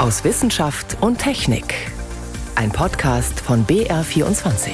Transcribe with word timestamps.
aus 0.00 0.24
Wissenschaft 0.24 0.96
und 1.02 1.18
Technik. 1.18 1.74
Ein 2.54 2.72
Podcast 2.72 3.38
von 3.38 3.66
BR24. 3.66 4.70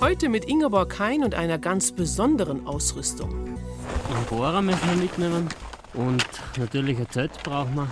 Heute 0.00 0.28
mit 0.28 0.44
Ingeborg 0.44 0.96
Hein 1.00 1.24
und 1.24 1.34
einer 1.34 1.58
ganz 1.58 1.90
besonderen 1.90 2.68
Ausrüstung. 2.68 3.30
Einen 3.34 4.24
Bohrer 4.28 4.62
müssen 4.62 4.88
wir 4.88 5.02
mitnehmen 5.02 5.48
und 5.94 6.24
natürlich 6.56 6.98
ein 6.98 7.10
Zelt 7.10 7.32
brauchen 7.42 7.74
wir. 7.74 7.90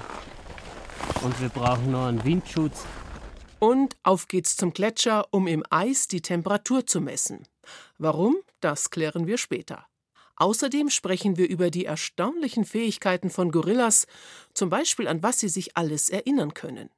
Und 1.23 1.41
wir 1.41 1.49
brauchen 1.49 1.91
noch 1.91 2.07
einen 2.07 2.25
Windschutz. 2.25 2.85
Und 3.59 3.97
auf 4.05 4.29
geht's 4.29 4.57
zum 4.57 4.73
Gletscher, 4.73 5.27
um 5.33 5.49
im 5.49 5.65
Eis 5.71 6.07
die 6.07 6.21
Temperatur 6.21 6.87
zu 6.87 7.01
messen. 7.01 7.43
Warum? 7.99 8.37
Das 8.61 8.91
klären 8.91 9.27
wir 9.27 9.37
später. 9.37 9.89
Außerdem 10.39 10.89
sprechen 10.89 11.37
wir 11.37 11.49
über 11.49 11.71
die 11.71 11.85
erstaunlichen 11.85 12.65
Fähigkeiten 12.65 13.29
von 13.29 13.51
Gorillas, 13.51 14.07
zum 14.55 14.71
Beispiel 14.71 15.09
an 15.09 15.23
was 15.23 15.41
sie 15.41 15.49
sich 15.49 15.77
alles 15.77 16.11
erinnern 16.11 16.55
können. 16.55 16.91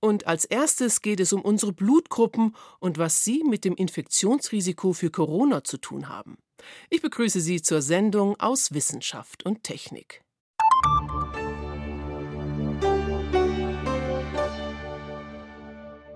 Und 0.00 0.26
als 0.26 0.44
erstes 0.44 1.00
geht 1.00 1.20
es 1.20 1.32
um 1.32 1.42
unsere 1.42 1.72
Blutgruppen 1.72 2.54
und 2.80 2.98
was 2.98 3.24
sie 3.24 3.44
mit 3.44 3.64
dem 3.64 3.74
Infektionsrisiko 3.76 4.92
für 4.92 5.10
Corona 5.10 5.64
zu 5.64 5.78
tun 5.78 6.08
haben. 6.08 6.38
Ich 6.90 7.02
begrüße 7.02 7.40
Sie 7.40 7.62
zur 7.62 7.82
Sendung 7.82 8.38
aus 8.40 8.72
Wissenschaft 8.72 9.44
und 9.44 9.62
Technik. 9.62 10.22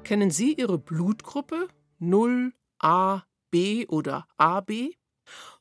Kennen 0.02 0.30
Sie 0.30 0.54
Ihre 0.54 0.78
Blutgruppe 0.78 1.68
0, 2.00 2.52
A, 2.80 3.22
B 3.50 3.86
oder 3.86 4.26
AB? 4.36 4.99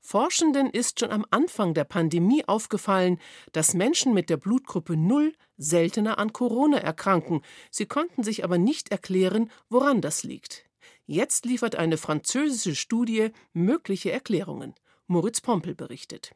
Forschenden 0.01 0.69
ist 0.69 0.99
schon 0.99 1.11
am 1.11 1.25
Anfang 1.29 1.73
der 1.73 1.83
Pandemie 1.83 2.43
aufgefallen, 2.47 3.19
dass 3.51 3.73
Menschen 3.73 4.13
mit 4.13 4.29
der 4.29 4.37
Blutgruppe 4.37 4.95
0 4.95 5.33
seltener 5.57 6.17
an 6.17 6.33
Corona 6.33 6.77
erkranken. 6.77 7.41
Sie 7.71 7.85
konnten 7.85 8.23
sich 8.23 8.43
aber 8.43 8.57
nicht 8.57 8.91
erklären, 8.91 9.51
woran 9.69 10.01
das 10.01 10.23
liegt. 10.23 10.65
Jetzt 11.05 11.45
liefert 11.45 11.75
eine 11.75 11.97
französische 11.97 12.75
Studie 12.75 13.31
mögliche 13.53 14.11
Erklärungen. 14.11 14.75
Moritz 15.07 15.41
Pompel 15.41 15.73
berichtet. 15.75 16.35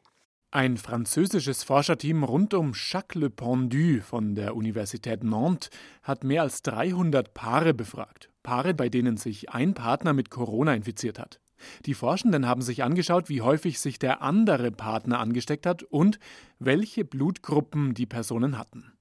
Ein 0.50 0.76
französisches 0.76 1.64
Forscherteam 1.64 2.22
rund 2.22 2.54
um 2.54 2.74
Jacques 2.74 3.20
Le 3.20 3.28
Pendu 3.28 4.00
von 4.00 4.36
der 4.36 4.54
Universität 4.54 5.24
Nantes 5.24 5.68
hat 6.02 6.22
mehr 6.22 6.42
als 6.42 6.62
300 6.62 7.34
Paare 7.34 7.74
befragt. 7.74 8.30
Paare, 8.44 8.72
bei 8.72 8.88
denen 8.88 9.16
sich 9.16 9.50
ein 9.50 9.74
Partner 9.74 10.12
mit 10.12 10.30
Corona 10.30 10.74
infiziert 10.74 11.18
hat. 11.18 11.40
Die 11.86 11.94
Forschenden 11.94 12.46
haben 12.46 12.62
sich 12.62 12.82
angeschaut, 12.82 13.28
wie 13.28 13.42
häufig 13.42 13.80
sich 13.80 13.98
der 13.98 14.22
andere 14.22 14.70
Partner 14.70 15.18
angesteckt 15.18 15.66
hat 15.66 15.82
und 15.82 16.18
welche 16.58 17.04
Blutgruppen 17.04 17.94
die 17.94 18.06
Personen 18.06 18.58
hatten. 18.58 18.92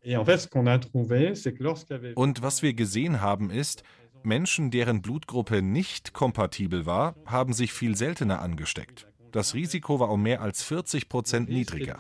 Und 2.16 2.42
was 2.42 2.62
wir 2.62 2.74
gesehen 2.74 3.22
haben 3.22 3.50
ist, 3.50 3.84
Menschen, 4.24 4.72
deren 4.72 5.02
Blutgruppe 5.02 5.62
nicht 5.62 6.14
kompatibel 6.14 6.86
war, 6.86 7.16
haben 7.26 7.54
sich 7.54 7.74
viel 7.74 7.96
seltener 7.96 8.42
angesteckt. 8.42 9.08
Das 9.32 9.54
Risiko 9.54 10.00
war 10.00 10.10
um 10.12 10.22
mehr 10.22 10.42
als 10.42 10.64
40 10.64 11.10
Prozent 11.10 11.50
niedriger. 11.50 11.98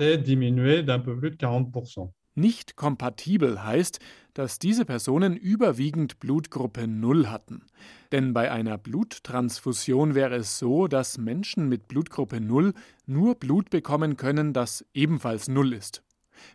Nicht 2.36 2.76
kompatibel 2.76 3.64
heißt, 3.64 4.00
dass 4.34 4.58
diese 4.58 4.86
Personen 4.86 5.38
überwiegend 5.38 6.20
Blutgruppe 6.20 6.88
0 6.88 7.28
hatten. 7.28 7.66
Denn 8.12 8.34
bei 8.34 8.52
einer 8.52 8.78
Bluttransfusion 8.78 10.16
wäre 10.16 10.36
es 10.36 10.58
so, 10.58 10.88
dass 10.88 11.20
Menschen 11.20 11.70
mit 11.70 11.88
Blutgruppe 11.88 12.42
0 12.42 12.73
nur 13.06 13.36
Blut 13.36 13.70
bekommen 13.70 14.17
können, 14.17 14.53
das 14.53 14.84
ebenfalls 14.94 15.48
0 15.48 15.73
ist. 15.73 16.03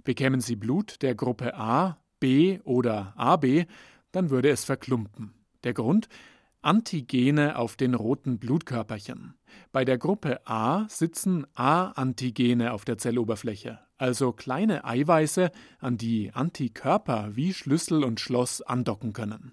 Bekämen 0.02 0.40
sie 0.40 0.56
Blut 0.56 1.02
der 1.02 1.14
Gruppe 1.14 1.54
A, 1.54 1.98
B 2.18 2.58
oder 2.64 3.14
AB, 3.16 3.66
dann 4.10 4.30
würde 4.30 4.50
es 4.50 4.64
verklumpen. 4.64 5.34
Der 5.64 5.74
Grund? 5.74 6.08
Antigene 6.60 7.56
auf 7.56 7.76
den 7.76 7.94
roten 7.94 8.38
Blutkörperchen. 8.38 9.34
Bei 9.70 9.84
der 9.84 9.97
Gruppe 9.97 10.44
A 10.44 10.88
sitzen 10.88 11.47
A-Antigene 11.54 12.72
auf 12.72 12.84
der 12.84 12.98
Zelloberfläche, 12.98 13.78
also 13.98 14.32
kleine 14.32 14.84
Eiweiße, 14.84 15.50
an 15.81 15.98
die 15.98 16.32
Antikörper 16.32 17.36
wie 17.36 17.53
Schlüssel 17.53 18.04
und 18.04 18.20
Schloss 18.20 18.62
andocken 18.62 19.12
können. 19.12 19.53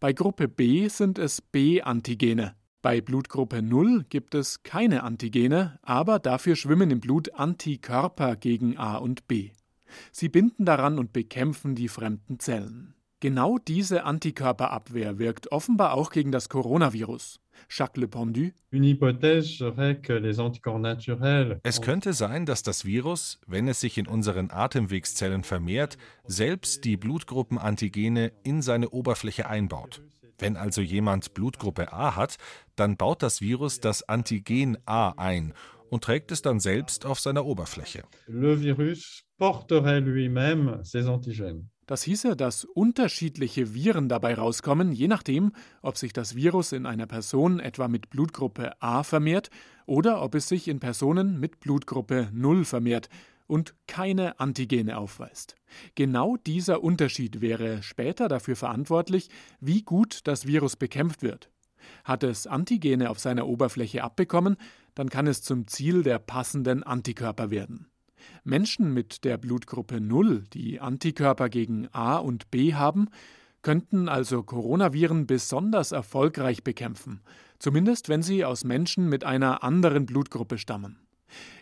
Bei 0.00 0.12
Gruppe 0.12 0.48
B 0.48 0.88
sind 0.88 1.18
es 1.18 1.40
B-Antigene. 1.40 2.54
Bei 2.82 3.00
Blutgruppe 3.00 3.62
0 3.62 4.04
gibt 4.10 4.34
es 4.34 4.62
keine 4.62 5.04
Antigene, 5.04 5.78
aber 5.82 6.18
dafür 6.18 6.54
schwimmen 6.54 6.90
im 6.90 7.00
Blut 7.00 7.32
Antikörper 7.34 8.36
gegen 8.36 8.76
A 8.76 8.96
und 8.96 9.26
B. 9.26 9.52
Sie 10.12 10.28
binden 10.28 10.64
daran 10.64 10.98
und 10.98 11.12
bekämpfen 11.12 11.74
die 11.74 11.88
fremden 11.88 12.38
Zellen. 12.38 12.93
Genau 13.24 13.56
diese 13.56 14.04
Antikörperabwehr 14.04 15.18
wirkt 15.18 15.50
offenbar 15.50 15.94
auch 15.94 16.10
gegen 16.10 16.30
das 16.30 16.50
Coronavirus. 16.50 17.40
Jacques 17.70 17.98
Le 17.98 18.06
Pendu. 18.06 18.50
Es 21.62 21.80
könnte 21.80 22.12
sein, 22.12 22.44
dass 22.44 22.62
das 22.62 22.84
Virus, 22.84 23.40
wenn 23.46 23.66
es 23.66 23.80
sich 23.80 23.96
in 23.96 24.06
unseren 24.06 24.50
Atemwegszellen 24.50 25.42
vermehrt, 25.42 25.96
selbst 26.26 26.84
die 26.84 26.98
Blutgruppenantigene 26.98 28.30
in 28.42 28.60
seine 28.60 28.90
Oberfläche 28.90 29.48
einbaut. 29.48 30.02
Wenn 30.38 30.58
also 30.58 30.82
jemand 30.82 31.32
Blutgruppe 31.32 31.94
A 31.94 32.16
hat, 32.16 32.36
dann 32.76 32.98
baut 32.98 33.22
das 33.22 33.40
Virus 33.40 33.80
das 33.80 34.06
Antigen 34.06 34.76
A 34.84 35.14
ein 35.16 35.54
und 35.88 36.04
trägt 36.04 36.30
es 36.30 36.42
dann 36.42 36.60
selbst 36.60 37.06
auf 37.06 37.20
seiner 37.20 37.46
Oberfläche. 37.46 38.02
Le 38.26 38.60
virus 38.60 39.24
porterait 39.38 40.04
lui-même 40.04 40.84
ses 40.84 41.06
antigènes. 41.06 41.70
Das 41.86 42.02
hieße, 42.02 42.34
dass 42.34 42.64
unterschiedliche 42.64 43.74
Viren 43.74 44.08
dabei 44.08 44.34
rauskommen, 44.34 44.92
je 44.92 45.08
nachdem, 45.08 45.52
ob 45.82 45.98
sich 45.98 46.14
das 46.14 46.34
Virus 46.34 46.72
in 46.72 46.86
einer 46.86 47.06
Person 47.06 47.60
etwa 47.60 47.88
mit 47.88 48.08
Blutgruppe 48.08 48.80
A 48.80 49.02
vermehrt 49.02 49.50
oder 49.84 50.22
ob 50.22 50.34
es 50.34 50.48
sich 50.48 50.68
in 50.68 50.80
Personen 50.80 51.38
mit 51.38 51.60
Blutgruppe 51.60 52.30
0 52.32 52.64
vermehrt 52.64 53.10
und 53.46 53.74
keine 53.86 54.40
Antigene 54.40 54.96
aufweist. 54.96 55.56
Genau 55.94 56.36
dieser 56.36 56.82
Unterschied 56.82 57.42
wäre 57.42 57.82
später 57.82 58.28
dafür 58.28 58.56
verantwortlich, 58.56 59.28
wie 59.60 59.82
gut 59.82 60.20
das 60.24 60.46
Virus 60.46 60.76
bekämpft 60.76 61.22
wird. 61.22 61.50
Hat 62.04 62.22
es 62.24 62.46
Antigene 62.46 63.10
auf 63.10 63.18
seiner 63.18 63.46
Oberfläche 63.46 64.02
abbekommen, 64.02 64.56
dann 64.94 65.10
kann 65.10 65.26
es 65.26 65.42
zum 65.42 65.66
Ziel 65.66 66.02
der 66.02 66.18
passenden 66.18 66.82
Antikörper 66.82 67.50
werden. 67.50 67.88
Menschen 68.44 68.92
mit 68.92 69.24
der 69.24 69.38
Blutgruppe 69.38 70.00
0, 70.00 70.44
die 70.52 70.80
Antikörper 70.80 71.48
gegen 71.48 71.88
A 71.92 72.16
und 72.16 72.50
B 72.50 72.74
haben, 72.74 73.08
könnten 73.62 74.08
also 74.08 74.42
Coronaviren 74.42 75.26
besonders 75.26 75.92
erfolgreich 75.92 76.62
bekämpfen, 76.62 77.22
zumindest 77.58 78.08
wenn 78.08 78.22
sie 78.22 78.44
aus 78.44 78.62
Menschen 78.62 79.08
mit 79.08 79.24
einer 79.24 79.64
anderen 79.64 80.06
Blutgruppe 80.06 80.58
stammen. 80.58 80.98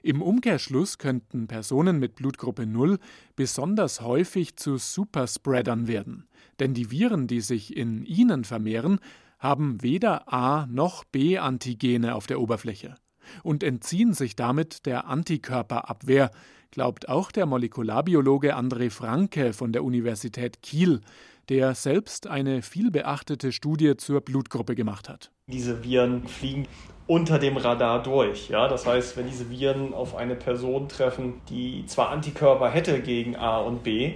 Im 0.02 0.20
Umkehrschluss 0.20 0.98
könnten 0.98 1.46
Personen 1.46 1.98
mit 1.98 2.16
Blutgruppe 2.16 2.66
0 2.66 2.98
besonders 3.36 4.00
häufig 4.00 4.56
zu 4.56 4.76
Superspreadern 4.76 5.86
werden, 5.86 6.26
denn 6.58 6.74
die 6.74 6.90
Viren, 6.90 7.26
die 7.26 7.40
sich 7.40 7.76
in 7.76 8.04
ihnen 8.04 8.44
vermehren, 8.44 8.98
haben 9.38 9.82
weder 9.82 10.32
A 10.32 10.66
noch 10.66 11.04
B 11.04 11.38
Antigene 11.38 12.14
auf 12.14 12.26
der 12.26 12.40
Oberfläche 12.40 12.96
und 13.42 13.62
entziehen 13.62 14.14
sich 14.14 14.36
damit 14.36 14.86
der 14.86 15.06
Antikörperabwehr, 15.06 16.30
glaubt 16.70 17.08
auch 17.08 17.30
der 17.30 17.46
Molekularbiologe 17.46 18.56
André 18.56 18.90
Franke 18.90 19.52
von 19.52 19.72
der 19.72 19.84
Universität 19.84 20.62
Kiel, 20.62 21.00
der 21.48 21.74
selbst 21.74 22.26
eine 22.26 22.62
vielbeachtete 22.62 23.52
Studie 23.52 23.96
zur 23.96 24.20
Blutgruppe 24.20 24.74
gemacht 24.74 25.08
hat. 25.08 25.30
Diese 25.48 25.82
Viren 25.84 26.26
fliegen 26.28 26.66
unter 27.06 27.38
dem 27.38 27.56
Radar 27.56 28.02
durch. 28.02 28.48
Ja? 28.48 28.68
Das 28.68 28.86
heißt, 28.86 29.16
wenn 29.16 29.26
diese 29.26 29.50
Viren 29.50 29.92
auf 29.92 30.14
eine 30.14 30.34
Person 30.34 30.88
treffen, 30.88 31.40
die 31.48 31.84
zwar 31.86 32.10
Antikörper 32.10 32.70
hätte 32.70 33.00
gegen 33.00 33.36
A 33.36 33.58
und 33.58 33.82
B, 33.82 34.14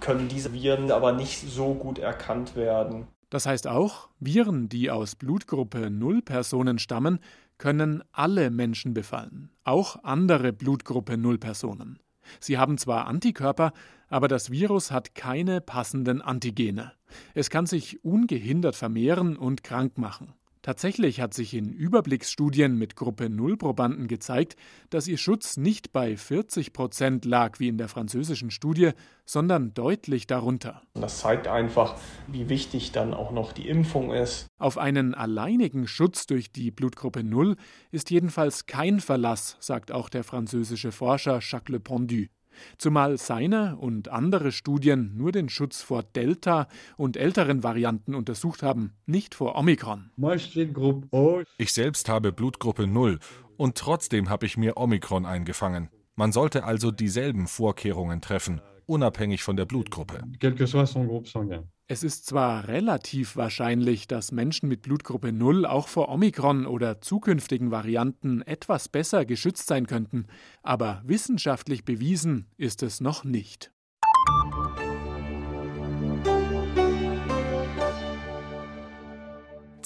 können 0.00 0.28
diese 0.28 0.52
Viren 0.52 0.90
aber 0.90 1.12
nicht 1.12 1.40
so 1.40 1.74
gut 1.74 1.98
erkannt 1.98 2.54
werden. 2.54 3.06
Das 3.30 3.46
heißt 3.46 3.66
auch, 3.66 4.08
Viren, 4.20 4.68
die 4.68 4.90
aus 4.90 5.16
Blutgruppe 5.16 5.90
0 5.90 6.22
Personen 6.22 6.78
stammen, 6.78 7.18
können 7.58 8.02
alle 8.12 8.50
Menschen 8.50 8.94
befallen, 8.94 9.50
auch 9.64 10.02
andere 10.04 10.52
Blutgruppe 10.52 11.16
0 11.16 11.38
Personen. 11.38 11.98
Sie 12.40 12.58
haben 12.58 12.76
zwar 12.78 13.06
Antikörper, 13.06 13.72
aber 14.08 14.28
das 14.28 14.50
Virus 14.50 14.90
hat 14.90 15.14
keine 15.14 15.60
passenden 15.60 16.22
Antigene. 16.22 16.92
Es 17.34 17.50
kann 17.50 17.66
sich 17.66 18.04
ungehindert 18.04 18.76
vermehren 18.76 19.36
und 19.36 19.62
krank 19.62 19.98
machen. 19.98 20.34
Tatsächlich 20.66 21.20
hat 21.20 21.32
sich 21.32 21.54
in 21.54 21.72
Überblicksstudien 21.72 22.76
mit 22.76 22.96
Gruppe 22.96 23.30
Null 23.30 23.56
Probanden 23.56 24.08
gezeigt, 24.08 24.56
dass 24.90 25.06
ihr 25.06 25.16
Schutz 25.16 25.56
nicht 25.56 25.92
bei 25.92 26.16
40 26.16 26.72
Prozent 26.72 27.24
lag 27.24 27.60
wie 27.60 27.68
in 27.68 27.78
der 27.78 27.86
französischen 27.86 28.50
Studie, 28.50 28.90
sondern 29.24 29.74
deutlich 29.74 30.26
darunter. 30.26 30.82
Das 30.94 31.20
zeigt 31.20 31.46
einfach, 31.46 31.94
wie 32.26 32.48
wichtig 32.48 32.90
dann 32.90 33.14
auch 33.14 33.30
noch 33.30 33.52
die 33.52 33.68
Impfung 33.68 34.12
ist. 34.12 34.48
Auf 34.58 34.76
einen 34.76 35.14
alleinigen 35.14 35.86
Schutz 35.86 36.26
durch 36.26 36.50
die 36.50 36.72
Blutgruppe 36.72 37.22
Null 37.22 37.54
ist 37.92 38.10
jedenfalls 38.10 38.66
kein 38.66 38.98
Verlass, 38.98 39.56
sagt 39.60 39.92
auch 39.92 40.08
der 40.08 40.24
französische 40.24 40.90
Forscher 40.90 41.38
Jacques 41.42 41.72
Le 41.72 41.78
Pondu 41.78 42.24
zumal 42.78 43.18
seine 43.18 43.76
und 43.76 44.08
andere 44.08 44.52
Studien 44.52 45.16
nur 45.16 45.32
den 45.32 45.48
Schutz 45.48 45.82
vor 45.82 46.02
Delta 46.02 46.68
und 46.96 47.16
älteren 47.16 47.62
Varianten 47.62 48.14
untersucht 48.14 48.62
haben, 48.62 48.92
nicht 49.06 49.34
vor 49.34 49.56
Omikron. 49.56 50.10
Ich 51.58 51.72
selbst 51.72 52.08
habe 52.08 52.32
Blutgruppe 52.32 52.86
0 52.86 53.18
und 53.56 53.76
trotzdem 53.76 54.28
habe 54.28 54.46
ich 54.46 54.56
mir 54.56 54.76
Omikron 54.76 55.26
eingefangen. 55.26 55.88
Man 56.14 56.32
sollte 56.32 56.64
also 56.64 56.90
dieselben 56.90 57.46
Vorkehrungen 57.46 58.20
treffen, 58.20 58.60
unabhängig 58.86 59.42
von 59.42 59.56
der 59.56 59.66
Blutgruppe. 59.66 60.22
Es 61.88 62.02
ist 62.02 62.26
zwar 62.26 62.66
relativ 62.66 63.36
wahrscheinlich, 63.36 64.08
dass 64.08 64.32
Menschen 64.32 64.68
mit 64.68 64.82
Blutgruppe 64.82 65.30
0 65.30 65.64
auch 65.66 65.86
vor 65.86 66.08
Omikron 66.08 66.66
oder 66.66 67.00
zukünftigen 67.00 67.70
Varianten 67.70 68.42
etwas 68.42 68.88
besser 68.88 69.24
geschützt 69.24 69.68
sein 69.68 69.86
könnten, 69.86 70.26
aber 70.64 71.00
wissenschaftlich 71.04 71.84
bewiesen 71.84 72.46
ist 72.56 72.82
es 72.82 73.00
noch 73.00 73.22
nicht. 73.22 73.70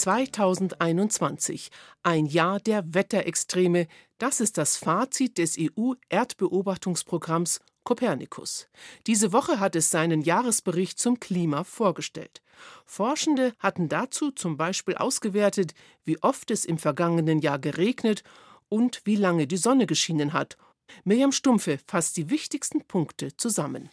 »2021. 0.01 1.71
Ein 2.03 2.27
Jahr 2.27 2.61
der 2.61 2.95
Wetterextreme«, 2.95 3.87
das 4.19 4.41
ist 4.41 4.59
das 4.59 4.77
Fazit 4.77 5.39
des 5.39 5.57
EU-Erdbeobachtungsprogramms 5.59 7.61
Kopernikus. 7.85 8.69
Diese 9.07 9.33
Woche 9.33 9.59
hat 9.59 9.75
es 9.75 9.91
seinen 9.91 10.23
Jahresbericht 10.23 10.99
zum 10.99 11.19
Klima 11.19 11.65
vorgestellt. 11.65 12.43
Forschende 12.85 13.55
hatten 13.59 13.89
dazu 13.89 14.31
zum 14.31 14.57
Beispiel 14.57 14.97
ausgewertet, 14.97 15.73
wie 16.05 16.23
oft 16.23 16.51
es 16.51 16.65
im 16.65 16.79
vergangenen 16.79 17.41
Jahr 17.41 17.59
geregnet 17.59 18.23
und 18.69 19.01
wie 19.05 19.17
lange 19.17 19.47
die 19.47 19.57
Sonne 19.57 19.87
geschienen 19.87 20.33
hat. 20.33 20.57
Mirjam 21.05 21.33
Stumpfe 21.33 21.79
fasst 21.87 22.17
die 22.17 22.31
wichtigsten 22.31 22.85
Punkte 22.85 23.37
zusammen. 23.37 23.89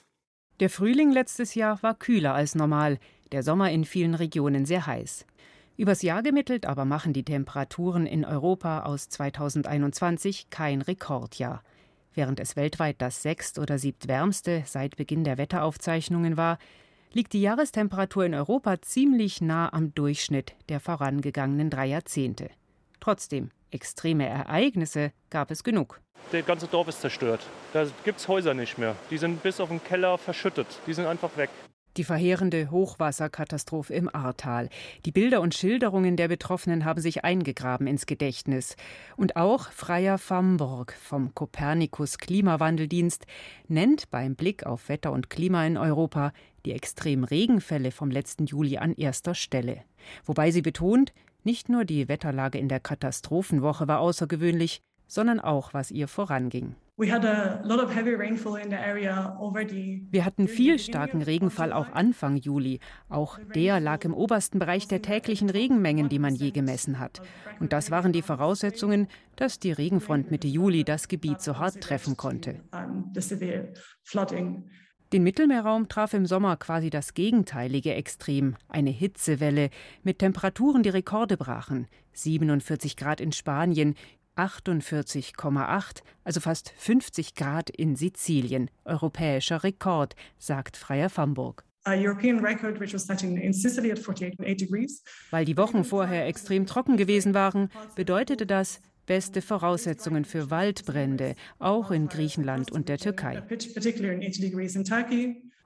Der 0.60 0.70
Frühling 0.70 1.12
letztes 1.12 1.56
Jahr 1.56 1.82
war 1.84 1.94
kühler 1.94 2.34
als 2.34 2.56
normal, 2.56 3.00
der 3.32 3.44
Sommer 3.44 3.72
in 3.72 3.86
vielen 3.86 4.16
Regionen 4.16 4.66
sehr 4.66 4.88
heiß. 4.88 5.26
Übers 5.78 6.02
Jahr 6.02 6.24
gemittelt 6.24 6.66
aber 6.66 6.86
machen 6.86 7.14
die 7.14 7.24
Temperaturen 7.24 8.08
in 8.08 8.26
Europa 8.26 8.82
aus 8.82 9.10
2021 9.10 10.50
kein 10.50 10.82
Rekordjahr. 10.82 11.64
Während 12.16 12.40
es 12.40 12.56
weltweit 12.56 12.96
das 13.00 13.22
sechst- 13.22 13.60
oder 13.60 13.78
siebtwärmste 13.78 14.64
seit 14.66 14.96
Beginn 14.96 15.24
der 15.24 15.38
Wetteraufzeichnungen 15.38 16.36
war, 16.36 16.58
liegt 17.14 17.34
die 17.34 17.42
Jahrestemperatur 17.42 18.26
in 18.26 18.34
Europa 18.34 18.82
ziemlich 18.82 19.40
nah 19.40 19.72
am 19.72 19.94
Durchschnitt 19.94 20.56
der 20.68 20.80
vorangegangenen 20.80 21.70
drei 21.70 21.86
Jahrzehnte. 21.86 22.50
Trotzdem, 23.00 23.52
extreme 23.70 24.28
Ereignisse 24.28 25.12
gab 25.30 25.52
es 25.52 25.64
genug. 25.64 26.02
Der 26.32 26.42
ganze 26.42 26.66
Dorf 26.66 26.88
ist 26.88 27.02
zerstört. 27.02 27.46
Da 27.74 27.86
gibt 28.04 28.20
es 28.20 28.28
Häuser 28.28 28.56
nicht 28.56 28.80
mehr. 28.80 28.96
Die 29.12 29.20
sind 29.20 29.44
bis 29.44 29.60
auf 29.60 29.70
den 29.70 29.84
Keller 29.84 30.18
verschüttet. 30.18 30.68
Die 30.88 30.94
sind 30.96 31.06
einfach 31.06 31.38
weg 31.38 31.52
die 31.98 32.04
verheerende 32.04 32.72
Hochwasserkatastrophe 32.72 33.94
im 33.94 34.14
Ahrtal. 34.14 34.70
Die 35.06 35.12
Bilder 35.12 35.42
und 35.42 35.56
Schilderungen 35.56 36.16
der 36.16 36.28
Betroffenen 36.28 36.86
haben 36.86 37.02
sich 37.02 37.24
eingegraben 37.24 37.88
ins 37.88 38.06
Gedächtnis. 38.06 38.76
Und 39.16 39.36
auch 39.36 39.72
Freier 39.72 40.18
Famborg 40.18 40.94
vom 40.94 41.34
Kopernikus 41.34 42.18
Klimawandeldienst 42.18 43.26
nennt 43.68 44.10
beim 44.12 44.36
Blick 44.36 44.66
auf 44.66 44.90
Wetter 44.90 45.12
und 45.12 45.30
Klima 45.30 45.66
in 45.66 45.78
Europa 45.78 46.32
die 46.66 46.74
extremen 46.74 47.24
Regenfälle 47.24 47.92
vom 47.92 48.12
letzten 48.12 48.46
Juli 48.46 48.78
an 48.78 48.94
erster 48.94 49.36
Stelle. 49.36 49.84
Wobei 50.26 50.52
sie 50.52 50.62
betont, 50.62 51.14
nicht 51.44 51.70
nur 51.70 51.86
die 51.86 52.10
Wetterlage 52.10 52.58
in 52.58 52.68
der 52.68 52.82
Katastrophenwoche 52.82 53.88
war 53.88 54.00
außergewöhnlich, 54.00 54.82
sondern 55.08 55.40
auch, 55.40 55.74
was 55.74 55.92
ihr 55.92 56.08
voranging. 56.08 56.76
Wir 57.00 57.14
hatten 60.26 60.48
viel 60.48 60.80
starken 60.80 61.22
Regenfall 61.22 61.72
auch 61.72 61.92
Anfang 61.92 62.38
Juli. 62.38 62.80
Auch 63.08 63.38
der 63.54 63.80
lag 63.80 64.04
im 64.04 64.16
obersten 64.16 64.58
Bereich 64.58 64.88
der 64.88 65.04
täglichen 65.04 65.52
Regenmengen, 65.52 66.10
die 66.10 66.18
man 66.18 66.34
je 66.34 66.50
gemessen 66.50 66.98
hat. 66.98 67.22
Und 67.60 67.72
das 67.72 67.92
waren 67.92 68.14
die 68.14 68.24
Voraussetzungen, 68.24 69.08
dass 69.36 69.60
die 69.60 69.74
Regenfront 69.74 70.32
Mitte 70.32 70.48
Juli 70.48 70.84
das 70.84 71.08
Gebiet 71.08 71.40
so 71.42 71.60
hart 71.60 71.82
treffen 71.82 72.18
konnte. 72.18 72.62
Den 75.14 75.24
Mittelmeerraum 75.24 75.88
traf 75.88 76.14
im 76.14 76.26
Sommer 76.26 76.58
quasi 76.58 76.90
das 76.90 77.14
gegenteilige 77.14 77.94
Extrem, 77.94 78.58
eine 78.68 78.90
Hitzewelle 78.90 79.70
mit 80.04 80.20
Temperaturen, 80.20 80.84
die 80.84 80.90
Rekorde 80.90 81.38
brachen. 81.38 81.88
47 82.12 82.98
Grad 82.98 83.22
in 83.22 83.32
Spanien, 83.32 83.96
48,8, 84.38 86.02
also 86.24 86.40
fast 86.40 86.74
50 86.78 87.36
Grad 87.36 87.70
in 87.70 87.96
Sizilien. 87.96 88.70
Europäischer 88.86 89.64
Rekord, 89.64 90.16
sagt 90.38 90.78
Freier 90.78 91.10
Famburg. 91.10 91.64
Weil 95.32 95.46
die 95.46 95.58
Wochen 95.58 95.84
vorher 95.84 96.28
extrem 96.28 96.66
trocken 96.66 96.98
gewesen 96.98 97.34
waren, 97.34 97.70
bedeutete 97.96 98.46
das 98.46 98.82
beste 99.06 99.42
Voraussetzungen 99.42 100.26
für 100.26 100.52
Waldbrände, 100.52 101.36
auch 101.60 101.92
in 101.92 102.10
Griechenland 102.10 102.72
und 102.72 102.90
der 102.90 102.98
Türkei. 102.98 103.42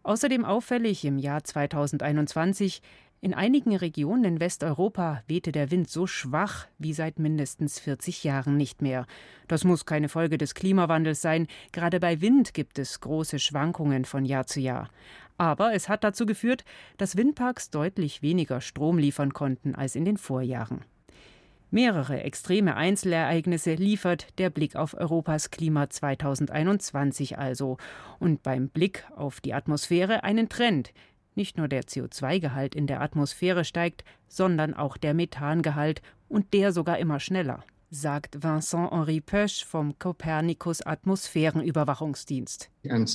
Außerdem 0.03 0.45
auffällig 0.45 1.05
im 1.05 1.17
Jahr 1.17 1.43
2021 1.43 2.81
in 3.23 3.35
einigen 3.35 3.75
Regionen 3.75 4.23
in 4.23 4.39
Westeuropa 4.39 5.21
wehte 5.27 5.51
der 5.51 5.69
Wind 5.69 5.87
so 5.91 6.07
schwach 6.07 6.65
wie 6.79 6.91
seit 6.91 7.19
mindestens 7.19 7.79
40 7.79 8.23
Jahren 8.23 8.57
nicht 8.57 8.81
mehr. 8.81 9.05
Das 9.47 9.63
muss 9.63 9.85
keine 9.85 10.09
Folge 10.09 10.39
des 10.39 10.55
Klimawandels 10.55 11.21
sein. 11.21 11.45
Gerade 11.71 11.99
bei 11.99 12.19
Wind 12.19 12.55
gibt 12.55 12.79
es 12.79 12.99
große 12.99 13.37
Schwankungen 13.37 14.05
von 14.05 14.25
Jahr 14.25 14.47
zu 14.47 14.59
Jahr. 14.59 14.89
Aber 15.37 15.75
es 15.75 15.87
hat 15.87 16.03
dazu 16.03 16.25
geführt, 16.25 16.65
dass 16.97 17.15
Windparks 17.15 17.69
deutlich 17.69 18.23
weniger 18.23 18.59
Strom 18.59 18.97
liefern 18.97 19.33
konnten 19.33 19.75
als 19.75 19.95
in 19.95 20.05
den 20.05 20.17
Vorjahren. 20.17 20.83
Mehrere 21.73 22.23
extreme 22.23 22.75
Einzelereignisse 22.75 23.75
liefert 23.75 24.27
der 24.39 24.49
Blick 24.49 24.75
auf 24.75 24.93
Europas 24.93 25.51
Klima 25.51 25.89
2021 25.89 27.37
also 27.37 27.77
und 28.19 28.43
beim 28.43 28.67
Blick 28.67 29.05
auf 29.15 29.39
die 29.39 29.53
Atmosphäre 29.53 30.25
einen 30.25 30.49
Trend, 30.49 30.91
nicht 31.35 31.57
nur 31.57 31.67
der 31.67 31.83
CO2-Gehalt 31.83 32.75
in 32.75 32.87
der 32.87 33.01
Atmosphäre 33.01 33.65
steigt, 33.65 34.03
sondern 34.27 34.73
auch 34.73 34.97
der 34.97 35.13
Methangehalt 35.13 36.01
und 36.29 36.53
der 36.53 36.71
sogar 36.71 36.97
immer 36.97 37.19
schneller, 37.19 37.63
sagt 37.89 38.41
Vincent-Henri 38.43 39.21
Pösch 39.21 39.65
vom 39.65 39.99
Copernicus 39.99 40.81
Atmosphärenüberwachungsdienst. 40.81 42.69
Uh, 42.83 43.05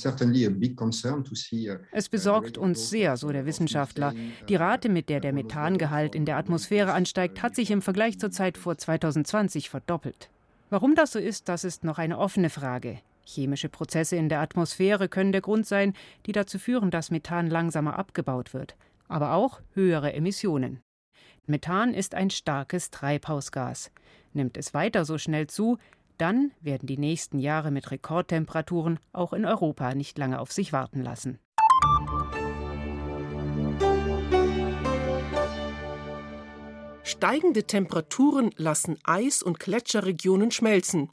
es 1.91 2.09
besorgt 2.09 2.57
uns 2.57 2.89
sehr, 2.89 3.17
so 3.17 3.31
der 3.31 3.45
Wissenschaftler. 3.45 4.13
Die 4.47 4.55
Rate, 4.55 4.89
mit 4.89 5.09
der 5.09 5.19
der 5.19 5.33
Methangehalt 5.33 6.15
in 6.15 6.25
der 6.25 6.37
Atmosphäre 6.37 6.93
ansteigt, 6.93 7.41
hat 7.41 7.55
sich 7.55 7.71
im 7.71 7.81
Vergleich 7.81 8.19
zur 8.19 8.31
Zeit 8.31 8.57
vor 8.57 8.77
2020 8.77 9.69
verdoppelt. 9.69 10.29
Warum 10.69 10.95
das 10.95 11.13
so 11.13 11.19
ist, 11.19 11.49
das 11.49 11.63
ist 11.63 11.83
noch 11.83 11.97
eine 11.97 12.17
offene 12.17 12.49
Frage. 12.49 12.99
Chemische 13.27 13.67
Prozesse 13.67 14.15
in 14.15 14.29
der 14.29 14.39
Atmosphäre 14.39 15.09
können 15.09 15.33
der 15.33 15.41
Grund 15.41 15.67
sein, 15.67 15.93
die 16.25 16.31
dazu 16.31 16.57
führen, 16.57 16.91
dass 16.91 17.11
Methan 17.11 17.47
langsamer 17.47 17.99
abgebaut 17.99 18.53
wird, 18.53 18.77
aber 19.09 19.33
auch 19.33 19.59
höhere 19.73 20.13
Emissionen. 20.13 20.79
Methan 21.45 21.93
ist 21.93 22.15
ein 22.15 22.29
starkes 22.29 22.89
Treibhausgas. 22.89 23.91
Nimmt 24.31 24.55
es 24.55 24.73
weiter 24.73 25.03
so 25.03 25.17
schnell 25.17 25.47
zu, 25.47 25.77
dann 26.17 26.51
werden 26.61 26.87
die 26.87 26.97
nächsten 26.97 27.39
Jahre 27.39 27.69
mit 27.69 27.91
Rekordtemperaturen 27.91 28.97
auch 29.11 29.33
in 29.33 29.45
Europa 29.45 29.93
nicht 29.93 30.17
lange 30.17 30.39
auf 30.39 30.53
sich 30.53 30.71
warten 30.71 31.01
lassen. 31.01 31.37
Steigende 37.03 37.63
Temperaturen 37.63 38.51
lassen 38.57 38.97
Eis- 39.03 39.41
und 39.41 39.59
Gletscherregionen 39.59 40.51
schmelzen. 40.51 41.09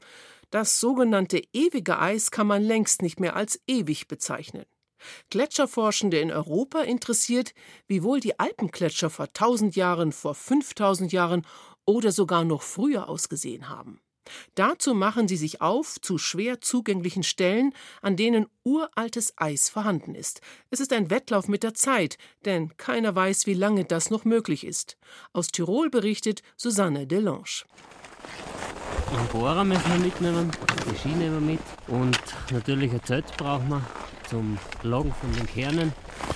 Das 0.55 0.79
sogenannte 0.79 1.43
ewige 1.51 1.99
Eis 1.99 2.31
kann 2.31 2.47
man 2.47 2.63
längst 2.63 3.01
nicht 3.01 3.19
mehr 3.19 3.35
als 3.35 3.59
ewig 3.67 4.07
bezeichnen. 4.07 4.63
Gletscherforschende 5.29 6.17
in 6.17 6.31
Europa 6.31 6.79
interessiert, 6.79 7.53
wie 7.87 8.03
wohl 8.03 8.21
die 8.21 8.39
Alpengletscher 8.39 9.09
vor 9.09 9.25
1000 9.25 9.75
Jahren, 9.75 10.13
vor 10.13 10.33
5000 10.33 11.11
Jahren 11.11 11.45
oder 11.85 12.13
sogar 12.13 12.45
noch 12.45 12.61
früher 12.61 13.09
ausgesehen 13.09 13.67
haben. 13.67 13.99
Dazu 14.53 14.93
machen 14.93 15.27
sie 15.27 15.35
sich 15.35 15.59
auf 15.59 15.99
zu 15.99 16.17
schwer 16.17 16.61
zugänglichen 16.61 17.23
Stellen, 17.23 17.73
an 18.01 18.15
denen 18.15 18.47
uraltes 18.63 19.33
Eis 19.35 19.67
vorhanden 19.67 20.15
ist. 20.15 20.39
Es 20.69 20.79
ist 20.79 20.93
ein 20.93 21.09
Wettlauf 21.09 21.49
mit 21.49 21.63
der 21.63 21.73
Zeit, 21.73 22.17
denn 22.45 22.77
keiner 22.77 23.13
weiß, 23.13 23.45
wie 23.45 23.55
lange 23.55 23.83
das 23.83 24.09
noch 24.09 24.23
möglich 24.23 24.65
ist. 24.65 24.95
Aus 25.33 25.49
Tirol 25.49 25.89
berichtet 25.89 26.43
Susanne 26.55 27.07
Delange. 27.07 27.65
Einen 29.15 29.27
Bohrer 29.29 29.63
müssen 29.63 29.91
wir 29.93 29.99
mitnehmen, 29.99 30.51
die 30.91 30.97
Ski 30.97 31.07
nehmen 31.07 31.47
wir 31.47 31.53
mit 31.53 31.59
und 31.87 32.19
natürlich 32.51 32.91
ein 32.91 33.01
Zelt 33.05 33.25
brauchen 33.37 33.69
wir 33.69 33.81
zum 34.29 34.57
Loggen 34.83 35.13
von 35.13 35.31
den 35.31 35.45
Kernen 35.45 35.93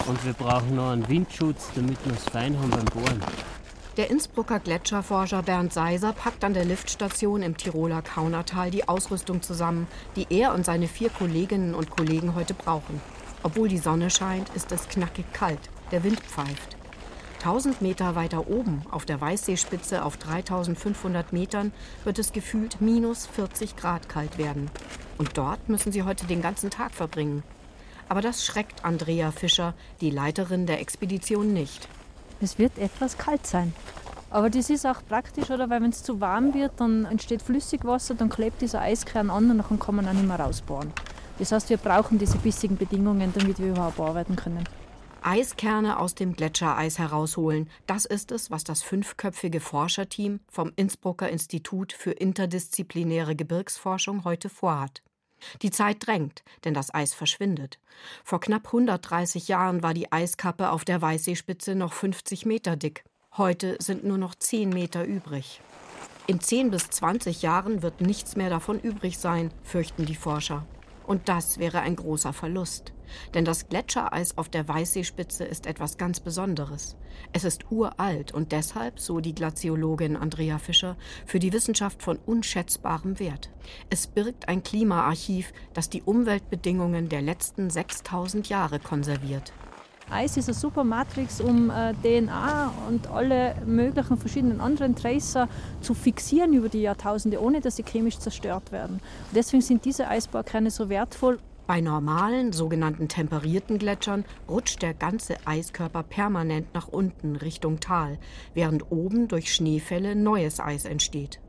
und 0.08 0.26
wir 0.26 0.32
brauchen 0.32 0.76
noch 0.76 0.92
einen 0.92 1.08
Windschutz, 1.10 1.72
damit 1.76 1.98
wir 2.06 2.14
es 2.14 2.24
fein 2.24 2.58
haben 2.58 2.70
beim 2.70 2.86
Bohren. 2.86 3.22
Der 3.98 4.10
Innsbrucker 4.10 4.60
Gletscherforscher 4.60 5.44
Bernd 5.44 5.74
Seiser 5.74 6.14
packt 6.14 6.46
an 6.46 6.54
der 6.54 6.64
Liftstation 6.64 7.42
im 7.42 7.58
Tiroler 7.58 8.02
Kaunertal 8.02 8.72
die 8.72 8.88
Ausrüstung 8.88 9.42
zusammen, 9.42 9.88
die 10.16 10.28
er 10.30 10.54
und 10.54 10.66
seine 10.66 10.88
vier 10.88 11.10
Kolleginnen 11.10 11.76
und 11.76 11.90
Kollegen 11.90 12.34
heute 12.34 12.54
brauchen. 12.54 13.02
Obwohl 13.44 13.68
die 13.68 13.78
Sonne 13.78 14.10
scheint, 14.10 14.48
ist 14.56 14.72
es 14.72 14.88
knackig 14.88 15.26
kalt. 15.34 15.60
Der 15.92 16.06
Wind 16.06 16.22
pfeift. 16.22 16.79
1000 17.40 17.82
Meter 17.82 18.16
weiter 18.16 18.50
oben, 18.50 18.82
auf 18.92 19.06
der 19.06 19.22
Weißseespitze 19.22 20.04
auf 20.04 20.18
3500 20.18 21.32
Metern, 21.32 21.72
wird 22.04 22.20
es 22.20 22.34
gefühlt 22.34 22.82
minus 22.82 23.28
40 23.28 23.78
Grad 23.78 24.10
kalt 24.10 24.38
werden. 24.38 24.70
Und 25.18 25.38
dort 25.38 25.70
müssen 25.70 25.94
sie 25.94 26.04
heute 26.04 26.28
den 26.28 26.42
ganzen 26.42 26.70
Tag 26.70 26.94
verbringen. 26.94 27.44
Aber 28.10 28.22
das 28.22 28.46
schreckt 28.46 28.84
Andrea 28.84 29.32
Fischer, 29.32 29.74
die 30.02 30.10
Leiterin 30.10 30.66
der 30.66 30.82
Expedition, 30.82 31.54
nicht. 31.54 31.88
Es 32.42 32.58
wird 32.58 32.78
etwas 32.78 33.18
kalt 33.18 33.48
sein. 33.48 33.74
Aber 34.30 34.50
das 34.50 34.70
ist 34.70 34.86
auch 34.86 35.02
praktisch, 35.08 35.50
oder? 35.50 35.70
Weil 35.70 35.82
wenn 35.82 35.92
es 35.92 36.04
zu 36.04 36.20
warm 36.20 36.54
wird, 36.54 36.74
dann 36.78 37.06
entsteht 37.06 37.42
Flüssigwasser, 37.42 38.16
dann 38.16 38.30
klebt 38.30 38.62
dieser 38.62 38.82
Eiskern 38.82 39.30
an 39.30 39.50
und 39.50 39.58
dann 39.60 39.80
kann 39.80 39.96
man 39.96 40.08
auch 40.08 40.14
nicht 40.14 40.28
mehr 40.28 40.40
rausbohren. 40.40 40.92
Das 41.40 41.54
heißt, 41.54 41.70
wir 41.70 41.78
brauchen 41.78 42.20
diese 42.20 42.38
bissigen 42.38 42.76
Bedingungen, 42.76 43.34
damit 43.34 43.60
wir 43.60 43.70
überhaupt 43.70 44.00
arbeiten 44.00 44.36
können. 44.36 44.66
Eiskerne 45.24 46.00
aus 46.00 46.16
dem 46.16 46.34
Gletschereis 46.34 47.00
herausholen, 47.00 47.70
das 47.88 48.06
ist 48.06 48.32
es, 48.32 48.52
was 48.52 48.64
das 48.64 48.82
fünfköpfige 48.82 49.60
Forscherteam 49.60 50.40
vom 50.50 50.72
Innsbrucker 50.76 51.30
Institut 51.30 51.94
für 51.94 52.12
interdisziplinäre 52.12 53.36
Gebirgsforschung 53.36 54.24
heute 54.24 54.50
vorhat. 54.50 55.02
Die 55.62 55.72
Zeit 55.72 56.06
drängt, 56.06 56.44
denn 56.64 56.74
das 56.74 56.94
Eis 56.94 57.14
verschwindet. 57.14 57.80
Vor 58.24 58.40
knapp 58.40 58.68
130 58.68 59.48
Jahren 59.48 59.84
war 59.84 59.94
die 59.94 60.12
Eiskappe 60.12 60.70
auf 60.72 60.86
der 60.86 61.02
Weißseespitze 61.02 61.76
noch 61.76 61.94
50 61.94 62.46
Meter 62.46 62.76
dick. 62.76 63.04
Heute 63.38 63.78
sind 63.80 64.04
nur 64.04 64.18
noch 64.18 64.36
10 64.36 64.70
Meter 64.70 65.06
übrig. 65.06 65.62
In 66.28 66.40
10 66.40 66.72
bis 66.72 66.90
20 66.90 67.42
Jahren 67.42 67.82
wird 67.82 68.02
nichts 68.02 68.36
mehr 68.36 68.50
davon 68.50 68.80
übrig 68.80 69.18
sein, 69.18 69.52
fürchten 69.64 70.06
die 70.06 70.16
Forscher. 70.16 70.66
Und 71.10 71.28
das 71.28 71.58
wäre 71.58 71.80
ein 71.80 71.96
großer 71.96 72.34
Verlust. 72.34 72.94
Denn 73.34 73.44
das 73.44 73.68
Gletschereis 73.68 74.38
auf 74.38 74.48
der 74.48 74.68
Weißseespitze 74.68 75.44
ist 75.44 75.66
etwas 75.66 75.98
ganz 75.98 76.20
Besonderes. 76.20 76.98
Es 77.34 77.46
ist 77.46 77.72
uralt 77.72 78.32
und 78.32 78.52
deshalb, 78.52 79.00
so 79.00 79.20
die 79.20 79.34
Glaziologin 79.34 80.16
Andrea 80.16 80.60
Fischer, 80.60 80.98
für 81.26 81.40
die 81.40 81.52
Wissenschaft 81.52 82.04
von 82.04 82.20
unschätzbarem 82.28 83.18
Wert. 83.18 83.50
Es 83.90 84.06
birgt 84.06 84.50
ein 84.50 84.62
Klimaarchiv, 84.62 85.52
das 85.74 85.90
die 85.90 86.04
Umweltbedingungen 86.04 87.10
der 87.10 87.24
letzten 87.24 87.72
6000 87.72 88.48
Jahre 88.48 88.78
konserviert. 88.78 89.52
Eis 90.12 90.38
ist 90.38 90.50
eine 90.50 90.56
super 90.56 90.84
Matrix, 90.84 91.40
um 91.40 91.70
äh, 91.70 91.94
DNA 92.02 92.74
und 92.88 93.08
alle 93.08 93.56
möglichen 93.66 94.18
verschiedenen 94.18 94.60
anderen 94.60 94.96
Tracer 94.96 95.48
zu 95.82 95.94
fixieren 95.94 96.54
über 96.54 96.68
die 96.68 96.82
Jahrtausende, 96.82 97.42
ohne 97.42 97.62
dass 97.62 97.76
sie 97.76 97.84
chemisch 97.84 98.18
zerstört 98.18 98.72
werden. 98.72 98.96
Und 98.96 99.36
deswegen 99.36 99.62
sind 99.62 99.86
diese 99.86 100.08
Eisbohrkerne 100.08 100.72
so 100.72 100.90
wertvoll. 100.90 101.38
Bei 101.68 101.82
normalen, 101.82 102.52
sogenannten 102.52 103.08
temperierten 103.08 103.78
Gletschern 103.78 104.26
rutscht 104.50 104.82
der 104.82 104.96
ganze 104.96 105.36
Eiskörper 105.46 106.02
permanent 106.02 106.74
nach 106.74 106.88
unten 106.88 107.36
Richtung 107.36 107.80
Tal, 107.80 108.18
während 108.56 108.92
oben 108.92 109.28
durch 109.28 109.54
Schneefälle 109.54 110.16
neues 110.16 110.60
Eis 110.60 110.86
entsteht. 110.86 111.40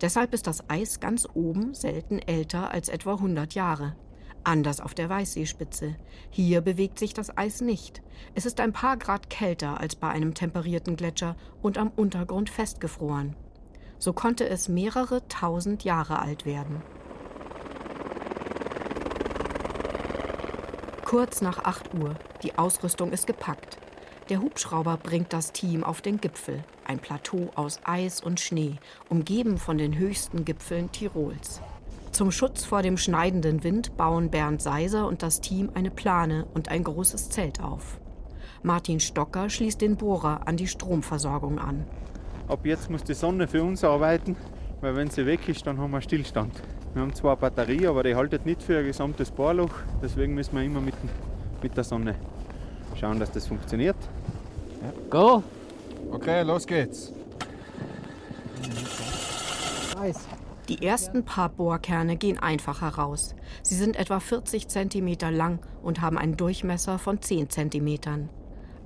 Deshalb 0.00 0.34
ist 0.34 0.48
das 0.48 0.68
Eis 0.68 0.98
ganz 0.98 1.28
oben 1.34 1.74
selten 1.74 2.18
älter 2.18 2.72
als 2.72 2.88
etwa 2.88 3.12
100 3.12 3.54
Jahre. 3.54 3.94
Anders 4.44 4.80
auf 4.80 4.94
der 4.94 5.08
Weißseespitze. 5.08 5.96
Hier 6.30 6.60
bewegt 6.60 6.98
sich 6.98 7.14
das 7.14 7.36
Eis 7.36 7.60
nicht. 7.60 8.02
Es 8.34 8.46
ist 8.46 8.60
ein 8.60 8.72
paar 8.72 8.96
Grad 8.96 9.30
kälter 9.30 9.80
als 9.80 9.94
bei 9.94 10.08
einem 10.08 10.34
temperierten 10.34 10.96
Gletscher 10.96 11.36
und 11.60 11.78
am 11.78 11.90
Untergrund 11.94 12.50
festgefroren. 12.50 13.36
So 13.98 14.12
konnte 14.12 14.48
es 14.48 14.68
mehrere 14.68 15.26
tausend 15.28 15.84
Jahre 15.84 16.18
alt 16.18 16.44
werden. 16.44 16.82
Kurz 21.04 21.42
nach 21.42 21.64
8 21.64 21.94
Uhr. 21.94 22.14
Die 22.42 22.58
Ausrüstung 22.58 23.12
ist 23.12 23.26
gepackt. 23.26 23.78
Der 24.28 24.40
Hubschrauber 24.40 24.96
bringt 24.96 25.32
das 25.32 25.52
Team 25.52 25.84
auf 25.84 26.00
den 26.00 26.20
Gipfel, 26.20 26.64
ein 26.84 26.98
Plateau 26.98 27.50
aus 27.54 27.80
Eis 27.84 28.22
und 28.22 28.40
Schnee, 28.40 28.76
umgeben 29.08 29.58
von 29.58 29.78
den 29.78 29.98
höchsten 29.98 30.44
Gipfeln 30.44 30.90
Tirols. 30.90 31.60
Zum 32.12 32.30
Schutz 32.30 32.66
vor 32.66 32.82
dem 32.82 32.98
schneidenden 32.98 33.64
Wind 33.64 33.96
bauen 33.96 34.30
Bernd 34.30 34.60
Seiser 34.60 35.08
und 35.08 35.22
das 35.22 35.40
Team 35.40 35.70
eine 35.72 35.90
Plane 35.90 36.44
und 36.52 36.68
ein 36.68 36.84
großes 36.84 37.30
Zelt 37.30 37.62
auf. 37.62 37.98
Martin 38.62 39.00
Stocker 39.00 39.48
schließt 39.48 39.80
den 39.80 39.96
Bohrer 39.96 40.46
an 40.46 40.58
die 40.58 40.66
Stromversorgung 40.66 41.58
an. 41.58 41.86
Ab 42.48 42.66
jetzt 42.66 42.90
muss 42.90 43.02
die 43.02 43.14
Sonne 43.14 43.48
für 43.48 43.62
uns 43.62 43.82
arbeiten, 43.82 44.36
weil 44.82 44.94
wenn 44.94 45.08
sie 45.08 45.24
weg 45.24 45.48
ist, 45.48 45.66
dann 45.66 45.78
haben 45.78 45.90
wir 45.90 46.02
Stillstand. 46.02 46.52
Wir 46.92 47.00
haben 47.00 47.14
zwar 47.14 47.32
eine 47.32 47.40
Batterie, 47.40 47.86
aber 47.86 48.02
die 48.02 48.14
haltet 48.14 48.44
nicht 48.44 48.62
für 48.62 48.78
ein 48.80 48.84
gesamtes 48.84 49.30
Bohrloch, 49.30 49.72
deswegen 50.02 50.34
müssen 50.34 50.54
wir 50.54 50.62
immer 50.62 50.82
mit, 50.82 50.94
mit 51.62 51.74
der 51.74 51.84
Sonne 51.84 52.14
schauen, 53.00 53.18
dass 53.20 53.32
das 53.32 53.46
funktioniert. 53.46 53.96
Ja. 54.82 54.92
Go! 55.08 55.42
Okay, 56.10 56.42
los 56.42 56.66
geht's. 56.66 57.10
Eis. 59.98 60.18
Die 60.72 60.86
ersten 60.86 61.26
paar 61.26 61.50
Bohrkerne 61.50 62.16
gehen 62.16 62.38
einfach 62.38 62.80
heraus. 62.80 63.34
Sie 63.62 63.74
sind 63.74 63.94
etwa 63.94 64.20
40 64.20 64.68
cm 64.68 65.16
lang 65.30 65.58
und 65.82 66.00
haben 66.00 66.16
einen 66.16 66.38
Durchmesser 66.38 66.98
von 66.98 67.20
10 67.20 67.50
cm. 67.50 68.30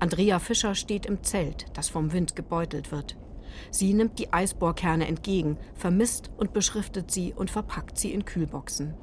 Andrea 0.01 0.41
Fischer 0.41 0.75
steht 0.75 1.07
im 1.07 1.23
Zelt, 1.23 1.67
das 1.75 1.89
vom 1.89 2.13
Wind 2.13 2.35
gebeutelt 2.35 2.91
wird. 2.91 3.17
Sie 3.71 3.95
nimmt 3.95 4.19
die 4.19 4.33
Eisbohrkerne 4.33 5.07
entgegen, 5.07 5.59
vermisst 5.77 6.33
und 6.37 6.53
beschriftet 6.53 7.13
sie 7.13 7.33
und 7.33 7.53
verpackt 7.53 8.01
sie 8.01 8.13
in 8.13 8.25
Kühlboxen. 8.25 8.95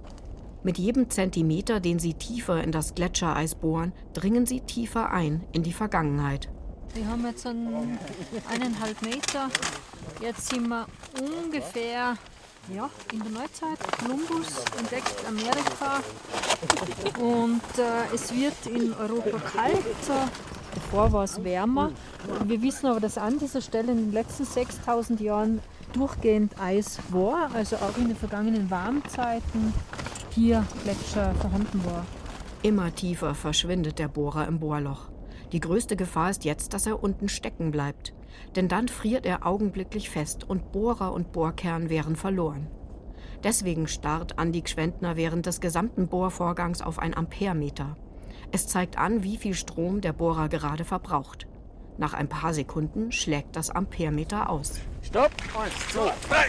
Mit 0.62 0.78
jedem 0.78 1.10
Zentimeter, 1.10 1.80
den 1.80 2.00
sie 2.00 2.16
tiefer 2.16 2.62
in 2.62 2.74
das 2.74 2.96
Gletschereis 2.96 3.56
bohren, 3.56 3.94
dringen 4.14 4.46
sie 4.46 4.60
tiefer 4.60 5.10
ein 5.10 5.46
in 5.54 5.64
die 5.64 5.72
Vergangenheit. 5.72 6.50
Wir 6.94 7.08
haben 7.08 7.26
jetzt 7.26 7.48
einen, 7.48 7.98
eineinhalb 8.52 9.02
Meter. 9.04 9.48
Jetzt 10.22 10.50
sind 10.50 10.68
wir 10.68 10.86
ungefähr 11.18 12.18
ja, 12.70 12.90
in 13.12 13.20
der 13.20 13.32
Neuzeit. 13.32 13.80
Kolumbus 14.00 14.64
entdeckt 14.78 15.16
Amerika 15.28 16.02
und 17.20 17.62
äh, 17.78 18.14
es 18.14 18.34
wird 18.34 18.66
in 18.68 18.94
Europa 18.94 19.38
kalt. 19.40 19.84
Davor 20.74 21.12
war 21.12 21.24
es 21.24 21.44
wärmer. 21.44 21.92
Wir 22.46 22.62
wissen 22.62 22.88
aber, 22.88 23.00
dass 23.00 23.18
an 23.18 23.38
dieser 23.38 23.62
Stelle 23.62 23.92
in 23.92 23.98
den 23.98 24.12
letzten 24.12 24.46
6000 24.46 25.22
Jahren 25.22 25.62
durchgehend 25.94 26.60
Eis 26.60 27.00
war, 27.10 27.52
also 27.54 27.76
auch 27.76 27.98
in 27.98 28.08
den 28.08 28.18
vergangenen 28.18 28.72
Warmzeiten 28.72 29.74
hier 30.32 30.66
Gletscher 30.84 31.36
vorhanden 31.36 31.84
war. 31.86 32.06
Immer 32.64 32.96
tiefer 32.96 33.36
verschwindet 33.36 34.00
der 34.00 34.08
Bohrer 34.08 34.48
im 34.48 34.60
Bohrloch. 34.60 35.10
Die 35.52 35.60
größte 35.60 35.96
Gefahr 35.96 36.32
ist 36.32 36.46
jetzt, 36.46 36.74
dass 36.74 36.88
er 36.88 37.04
unten 37.04 37.30
stecken 37.30 37.70
bleibt 37.70 38.14
denn 38.56 38.68
dann 38.68 38.88
friert 38.88 39.26
er 39.26 39.46
augenblicklich 39.46 40.10
fest 40.10 40.44
und 40.44 40.72
Bohrer 40.72 41.14
und 41.14 41.32
Bohrkern 41.32 41.90
wären 41.90 42.16
verloren. 42.16 42.68
Deswegen 43.44 43.88
starrt 43.88 44.40
Andi 44.40 44.62
Gschwendner 44.62 45.18
während 45.18 45.46
des 45.46 45.60
gesamten 45.60 46.08
Bohrvorgangs 46.08 46.82
auf 46.82 47.00
ein 47.00 47.16
Amperemeter. 47.16 47.98
Es 48.52 48.68
zeigt 48.68 48.98
an, 48.98 49.24
wie 49.24 49.38
viel 49.38 49.54
Strom 49.54 50.02
der 50.02 50.14
Bohrer 50.14 50.48
gerade 50.48 50.86
verbraucht. 50.86 51.48
Nach 51.98 52.14
ein 52.14 52.30
paar 52.30 52.54
Sekunden 52.54 53.12
schlägt 53.12 53.56
das 53.56 53.70
Amperemeter 53.70 54.50
aus. 54.50 54.80
Stopp! 55.02 55.32
Eins, 55.60 55.88
zwei, 55.90 56.12
drei! 56.28 56.46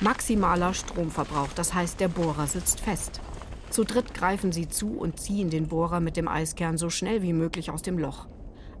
Maximaler 0.00 0.74
Stromverbrauch, 0.74 1.52
das 1.56 1.74
heißt, 1.74 1.98
der 1.98 2.08
Bohrer 2.08 2.46
sitzt 2.46 2.80
fest. 2.80 3.20
Zu 3.70 3.84
dritt 3.84 4.14
greifen 4.14 4.52
sie 4.52 4.68
zu 4.68 4.96
und 4.96 5.18
ziehen 5.18 5.50
den 5.50 5.68
Bohrer 5.68 5.98
mit 6.00 6.16
dem 6.16 6.28
Eiskern 6.28 6.78
so 6.78 6.88
schnell 6.88 7.22
wie 7.22 7.32
möglich 7.32 7.70
aus 7.70 7.82
dem 7.82 7.98
Loch. 7.98 8.28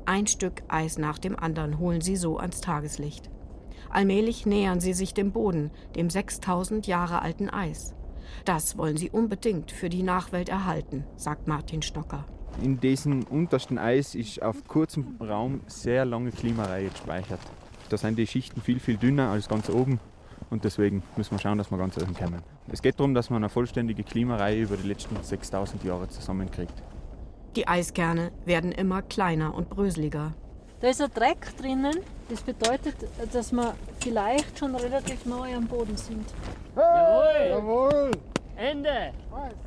Ein 0.08 0.26
Stück 0.26 0.62
Eis 0.68 0.96
nach 0.96 1.18
dem 1.18 1.38
anderen 1.38 1.78
holen 1.78 2.00
sie 2.00 2.16
so 2.16 2.38
ans 2.38 2.62
Tageslicht. 2.62 3.28
Allmählich 3.90 4.46
nähern 4.46 4.80
sie 4.80 4.94
sich 4.94 5.12
dem 5.12 5.32
Boden, 5.32 5.70
dem 5.96 6.08
6000 6.08 6.86
Jahre 6.86 7.20
alten 7.20 7.50
Eis. 7.50 7.94
Das 8.46 8.78
wollen 8.78 8.96
sie 8.96 9.10
unbedingt 9.10 9.70
für 9.70 9.90
die 9.90 10.02
Nachwelt 10.02 10.48
erhalten, 10.48 11.04
sagt 11.16 11.46
Martin 11.46 11.82
Stocker. 11.82 12.24
In 12.62 12.80
diesem 12.80 13.24
untersten 13.24 13.76
Eis 13.76 14.14
ist 14.14 14.40
auf 14.40 14.66
kurzem 14.66 15.18
Raum 15.20 15.60
sehr 15.66 16.06
lange 16.06 16.30
Klimareihe 16.30 16.88
gespeichert. 16.88 17.40
Da 17.90 17.98
sind 17.98 18.16
die 18.16 18.26
Schichten 18.26 18.62
viel, 18.62 18.80
viel 18.80 18.96
dünner 18.96 19.28
als 19.28 19.46
ganz 19.46 19.68
oben 19.68 20.00
und 20.48 20.64
deswegen 20.64 21.02
müssen 21.18 21.32
wir 21.32 21.38
schauen, 21.38 21.58
dass 21.58 21.70
wir 21.70 21.76
ganz 21.76 21.98
oben 21.98 22.14
kommen. 22.14 22.40
Es 22.68 22.80
geht 22.80 22.98
darum, 22.98 23.12
dass 23.12 23.28
man 23.28 23.42
eine 23.42 23.50
vollständige 23.50 24.04
Klimareihe 24.04 24.62
über 24.62 24.78
die 24.78 24.88
letzten 24.88 25.22
6000 25.22 25.84
Jahre 25.84 26.08
zusammenkriegt. 26.08 26.82
Die 27.58 27.66
Eiskerne 27.66 28.30
werden 28.44 28.70
immer 28.70 29.02
kleiner 29.02 29.52
und 29.52 29.68
bröseliger. 29.68 30.32
Da 30.78 30.90
ist 30.90 31.02
ein 31.02 31.10
Dreck 31.12 31.56
drinnen. 31.60 31.96
Das 32.28 32.42
bedeutet, 32.42 32.94
dass 33.32 33.50
wir 33.50 33.74
vielleicht 33.98 34.60
schon 34.60 34.76
relativ 34.76 35.26
neu 35.26 35.56
am 35.56 35.66
Boden 35.66 35.96
sind. 35.96 36.24
Jawohl! 36.76 37.48
Jawohl! 37.50 38.10
Ende! 38.54 39.10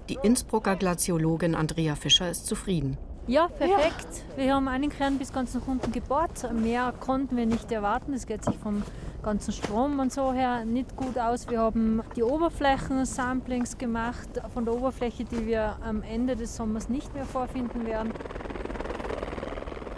Die 0.07 0.17
Innsbrucker 0.23 0.77
Glaziologin 0.77 1.53
Andrea 1.53 1.95
Fischer 1.95 2.31
ist 2.31 2.45
zufrieden. 2.45 2.97
Ja, 3.27 3.47
perfekt. 3.47 4.23
Ja. 4.35 4.43
Wir 4.43 4.55
haben 4.55 4.67
einen 4.67 4.89
Kern 4.89 5.17
bis 5.17 5.31
ganz 5.31 5.53
nach 5.53 5.67
unten 5.67 5.91
gebohrt. 5.91 6.51
Mehr 6.53 6.93
konnten 6.99 7.37
wir 7.37 7.45
nicht 7.45 7.71
erwarten. 7.71 8.13
Das 8.13 8.25
geht 8.25 8.43
sich 8.43 8.57
vom 8.57 8.83
ganzen 9.21 9.53
Strom 9.53 9.99
und 9.99 10.11
so 10.11 10.33
her 10.33 10.65
nicht 10.65 10.95
gut 10.95 11.17
aus. 11.17 11.49
Wir 11.49 11.59
haben 11.59 12.01
die 12.15 12.23
Oberflächen-Samplings 12.23 13.77
gemacht 13.77 14.29
von 14.53 14.65
der 14.65 14.73
Oberfläche, 14.73 15.23
die 15.25 15.45
wir 15.45 15.77
am 15.85 16.01
Ende 16.01 16.35
des 16.35 16.55
Sommers 16.55 16.89
nicht 16.89 17.13
mehr 17.13 17.25
vorfinden 17.25 17.85
werden. 17.85 18.11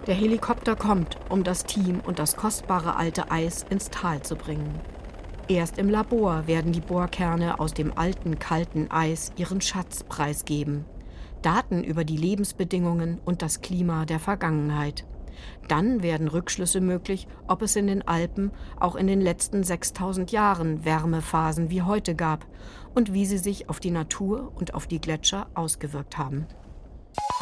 Der 0.06 0.16
Helikopter 0.16 0.76
kommt, 0.76 1.18
um 1.30 1.46
das 1.46 1.64
Team 1.64 2.02
und 2.06 2.20
das 2.20 2.36
kostbare 2.36 2.98
alte 2.98 3.32
Eis 3.32 3.66
ins 3.70 3.90
Tal 3.90 4.22
zu 4.22 4.36
bringen. 4.36 4.82
Erst 5.48 5.78
im 5.78 5.90
Labor 5.90 6.46
werden 6.48 6.74
die 6.74 6.82
Bohrkerne 6.82 7.60
aus 7.60 7.74
dem 7.74 7.98
alten 7.98 8.38
kalten 8.40 8.92
Eis 8.92 9.32
ihren 9.38 9.62
Schatz 9.62 10.04
preisgeben. 10.04 10.86
Daten 11.44 11.84
über 11.84 12.04
die 12.04 12.18
Lebensbedingungen 12.18 13.20
und 13.24 13.44
das 13.44 13.62
Klima 13.62 14.06
der 14.06 14.20
Vergangenheit. 14.20 15.06
Dann 15.68 16.04
werden 16.04 16.28
Rückschlüsse 16.28 16.82
möglich, 16.82 17.28
ob 17.48 17.62
es 17.62 17.76
in 17.76 17.88
den 17.88 18.08
Alpen 18.08 18.52
auch 18.80 18.96
in 18.96 19.08
den 19.08 19.22
letzten 19.22 19.64
6000 19.64 20.32
Jahren 20.32 20.86
Wärmephasen 20.86 21.70
wie 21.70 21.82
heute 21.82 22.16
gab 22.16 22.46
und 22.96 23.14
wie 23.14 23.26
sie 23.26 23.38
sich 23.38 23.70
auf 23.70 23.80
die 23.80 23.92
Natur 23.92 24.52
und 24.56 24.74
auf 24.74 24.88
die 24.88 25.02
Gletscher 25.02 25.48
ausgewirkt 25.54 26.18
haben. 26.18 26.48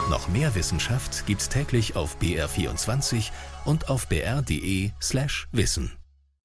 Noch 0.10 0.27
mehr 0.27 0.55
Wissenschaft 0.55 1.25
gibt's 1.25 1.50
täglich 1.50 1.96
auf 1.96 2.17
BR24 2.20 3.31
und 3.65 3.89
auf 3.89 4.08
br.de/wissen. 4.08 5.91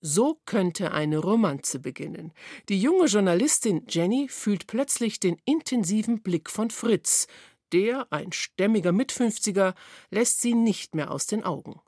So 0.09 0.39
könnte 0.47 0.93
eine 0.93 1.19
Romanze 1.19 1.81
beginnen. 1.81 2.33
Die 2.69 2.81
junge 2.81 3.07
Journalistin 3.07 3.87
Jenny 3.89 4.29
fühlt 4.29 4.69
plötzlich 4.69 5.19
den 5.19 5.37
intensiven 5.45 6.23
Blick 6.23 6.49
von 6.49 6.71
Fritz. 6.71 7.27
Der, 7.73 8.07
ein 8.11 8.31
stämmiger 8.31 8.93
Mitfünfziger, 8.93 9.75
lässt 10.11 10.43
sie 10.43 10.55
nicht 10.55 10.95
mehr 10.95 11.11
aus 11.11 11.27
den 11.27 11.43
Augen. 11.43 11.81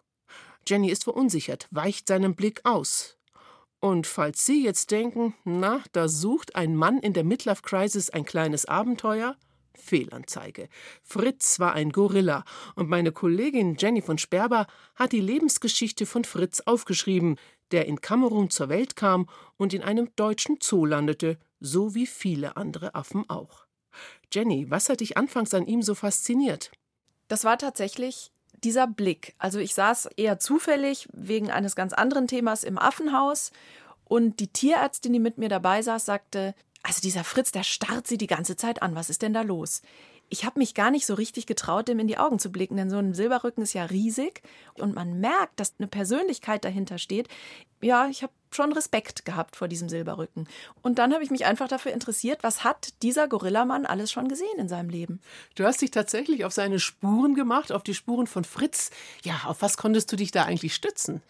Jenny 0.66 0.90
ist 0.90 1.04
verunsichert, 1.04 1.68
weicht 1.70 2.08
seinem 2.08 2.34
Blick 2.34 2.60
aus. 2.64 3.16
Und 3.78 4.08
falls 4.08 4.44
Sie 4.44 4.64
jetzt 4.64 4.90
denken, 4.90 5.34
na, 5.44 5.84
da 5.92 6.08
sucht 6.08 6.56
ein 6.56 6.74
Mann 6.74 6.98
in 6.98 7.12
der 7.12 7.22
Midlife 7.22 7.62
Crisis 7.62 8.10
ein 8.10 8.24
kleines 8.24 8.64
Abenteuer, 8.66 9.36
Fehlanzeige. 9.78 10.68
Fritz 11.02 11.58
war 11.58 11.72
ein 11.72 11.90
Gorilla 11.90 12.44
und 12.74 12.88
meine 12.88 13.12
Kollegin 13.12 13.76
Jenny 13.78 14.02
von 14.02 14.18
Sperber 14.18 14.66
hat 14.94 15.12
die 15.12 15.20
Lebensgeschichte 15.20 16.04
von 16.04 16.24
Fritz 16.24 16.60
aufgeschrieben, 16.60 17.36
der 17.70 17.86
in 17.86 18.00
Kamerun 18.00 18.50
zur 18.50 18.68
Welt 18.68 18.96
kam 18.96 19.28
und 19.56 19.72
in 19.74 19.82
einem 19.82 20.10
deutschen 20.16 20.58
Zoo 20.62 20.84
landete, 20.84 21.38
so 21.60 21.94
wie 21.94 22.06
viele 22.06 22.56
andere 22.56 22.94
Affen 22.94 23.28
auch. 23.28 23.66
Jenny, 24.32 24.70
was 24.70 24.88
hat 24.88 25.00
dich 25.00 25.16
anfangs 25.16 25.54
an 25.54 25.66
ihm 25.66 25.82
so 25.82 25.94
fasziniert? 25.94 26.70
Das 27.28 27.44
war 27.44 27.58
tatsächlich 27.58 28.30
dieser 28.64 28.86
Blick. 28.86 29.34
Also 29.38 29.58
ich 29.58 29.74
saß 29.74 30.10
eher 30.16 30.38
zufällig 30.38 31.08
wegen 31.12 31.50
eines 31.50 31.76
ganz 31.76 31.92
anderen 31.92 32.26
Themas 32.26 32.64
im 32.64 32.78
Affenhaus 32.78 33.52
und 34.04 34.40
die 34.40 34.48
Tierärztin, 34.48 35.12
die 35.12 35.18
mit 35.18 35.38
mir 35.38 35.48
dabei 35.48 35.82
saß, 35.82 36.04
sagte, 36.04 36.54
also 36.82 37.00
dieser 37.00 37.24
Fritz, 37.24 37.52
der 37.52 37.64
starrt 37.64 38.06
sie 38.06 38.18
die 38.18 38.26
ganze 38.26 38.56
Zeit 38.56 38.82
an. 38.82 38.94
Was 38.94 39.10
ist 39.10 39.22
denn 39.22 39.34
da 39.34 39.42
los? 39.42 39.82
Ich 40.30 40.44
habe 40.44 40.58
mich 40.58 40.74
gar 40.74 40.90
nicht 40.90 41.06
so 41.06 41.14
richtig 41.14 41.46
getraut, 41.46 41.88
dem 41.88 41.98
in 41.98 42.06
die 42.06 42.18
Augen 42.18 42.38
zu 42.38 42.52
blicken, 42.52 42.76
denn 42.76 42.90
so 42.90 42.98
ein 42.98 43.14
Silberrücken 43.14 43.62
ist 43.62 43.72
ja 43.72 43.84
riesig 43.84 44.42
und 44.74 44.94
man 44.94 45.20
merkt, 45.20 45.58
dass 45.58 45.74
eine 45.78 45.88
Persönlichkeit 45.88 46.64
dahinter 46.64 46.98
steht. 46.98 47.28
Ja, 47.80 48.08
ich 48.08 48.22
habe 48.22 48.32
schon 48.50 48.72
Respekt 48.72 49.24
gehabt 49.24 49.56
vor 49.56 49.68
diesem 49.68 49.88
Silberrücken. 49.88 50.46
Und 50.82 50.98
dann 50.98 51.14
habe 51.14 51.24
ich 51.24 51.30
mich 51.30 51.46
einfach 51.46 51.68
dafür 51.68 51.92
interessiert, 51.92 52.42
was 52.42 52.62
hat 52.64 53.02
dieser 53.02 53.28
Gorillamann 53.28 53.86
alles 53.86 54.12
schon 54.12 54.28
gesehen 54.28 54.58
in 54.58 54.68
seinem 54.68 54.90
Leben. 54.90 55.20
Du 55.54 55.64
hast 55.64 55.80
dich 55.80 55.90
tatsächlich 55.90 56.44
auf 56.44 56.52
seine 56.52 56.78
Spuren 56.78 57.34
gemacht, 57.34 57.72
auf 57.72 57.82
die 57.82 57.94
Spuren 57.94 58.26
von 58.26 58.44
Fritz. 58.44 58.90
Ja, 59.22 59.42
auf 59.46 59.62
was 59.62 59.76
konntest 59.76 60.12
du 60.12 60.16
dich 60.16 60.30
da 60.30 60.44
eigentlich 60.44 60.74
stützen? 60.74 61.22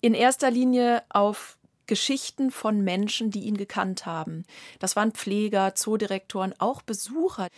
In 0.00 0.12
erster 0.12 0.50
Linie 0.50 1.02
auf 1.08 1.56
Geschichten 1.86 2.50
von 2.50 2.82
Menschen, 2.82 3.30
die 3.30 3.44
ihn 3.44 3.56
gekannt 3.56 4.06
haben. 4.06 4.44
Das 4.78 4.96
waren 4.96 5.12
Pfleger, 5.12 5.74
Zoodirektoren, 5.74 6.54
auch 6.58 6.82
Besucher. 6.82 7.48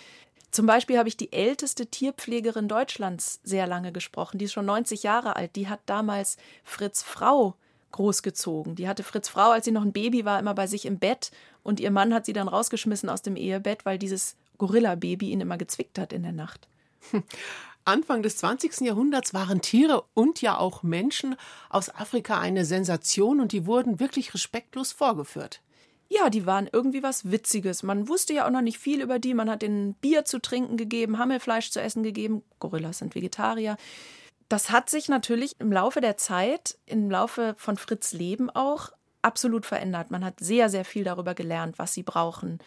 Zum 0.50 0.66
Beispiel 0.66 0.98
habe 0.98 1.08
ich 1.08 1.16
die 1.16 1.32
älteste 1.32 1.86
Tierpflegerin 1.86 2.68
Deutschlands 2.68 3.40
sehr 3.42 3.66
lange 3.66 3.92
gesprochen. 3.92 4.38
Die 4.38 4.46
ist 4.46 4.52
schon 4.52 4.66
90 4.66 5.02
Jahre 5.02 5.36
alt. 5.36 5.56
Die 5.56 5.68
hat 5.68 5.80
damals 5.86 6.36
Fritz 6.64 7.02
Frau 7.02 7.54
großgezogen. 7.92 8.74
Die 8.74 8.88
hatte 8.88 9.02
Fritz 9.02 9.28
Frau, 9.28 9.50
als 9.50 9.64
sie 9.64 9.72
noch 9.72 9.82
ein 9.82 9.92
Baby 9.92 10.24
war, 10.24 10.38
immer 10.38 10.54
bei 10.54 10.66
sich 10.66 10.86
im 10.86 10.98
Bett. 10.98 11.30
Und 11.62 11.80
ihr 11.80 11.90
Mann 11.90 12.14
hat 12.14 12.26
sie 12.26 12.32
dann 12.32 12.48
rausgeschmissen 12.48 13.08
aus 13.08 13.22
dem 13.22 13.36
Ehebett, 13.36 13.84
weil 13.84 13.98
dieses 13.98 14.36
Gorilla-Baby 14.58 15.30
ihn 15.30 15.40
immer 15.40 15.58
gezwickt 15.58 15.98
hat 15.98 16.12
in 16.12 16.22
der 16.22 16.32
Nacht. 16.32 16.68
Anfang 17.88 18.22
des 18.22 18.36
20. 18.36 18.82
Jahrhunderts 18.82 19.32
waren 19.32 19.62
Tiere 19.62 20.04
und 20.12 20.42
ja 20.42 20.58
auch 20.58 20.82
Menschen 20.82 21.36
aus 21.70 21.88
Afrika 21.88 22.38
eine 22.38 22.66
Sensation 22.66 23.40
und 23.40 23.52
die 23.52 23.64
wurden 23.64 23.98
wirklich 23.98 24.34
respektlos 24.34 24.92
vorgeführt. 24.92 25.62
Ja, 26.10 26.28
die 26.28 26.44
waren 26.44 26.68
irgendwie 26.70 27.02
was 27.02 27.30
Witziges. 27.30 27.82
Man 27.82 28.06
wusste 28.06 28.34
ja 28.34 28.46
auch 28.46 28.50
noch 28.50 28.60
nicht 28.60 28.78
viel 28.78 29.00
über 29.00 29.18
die. 29.18 29.32
Man 29.32 29.48
hat 29.50 29.62
ihnen 29.62 29.94
Bier 29.94 30.26
zu 30.26 30.38
trinken 30.38 30.76
gegeben, 30.76 31.18
Hammelfleisch 31.18 31.70
zu 31.70 31.80
essen 31.80 32.02
gegeben. 32.02 32.42
Gorillas 32.60 32.98
sind 32.98 33.14
Vegetarier. 33.14 33.76
Das 34.50 34.70
hat 34.70 34.90
sich 34.90 35.08
natürlich 35.08 35.58
im 35.58 35.72
Laufe 35.72 36.00
der 36.02 36.18
Zeit, 36.18 36.78
im 36.84 37.10
Laufe 37.10 37.54
von 37.58 37.78
Fritz 37.78 38.12
Leben 38.12 38.50
auch 38.50 38.90
absolut 39.22 39.64
verändert. 39.64 40.10
Man 40.10 40.24
hat 40.24 40.40
sehr, 40.40 40.68
sehr 40.68 40.84
viel 40.84 41.04
darüber 41.04 41.34
gelernt, 41.34 41.78
was 41.78 41.94
sie 41.94 42.02
brauchen. 42.02 42.58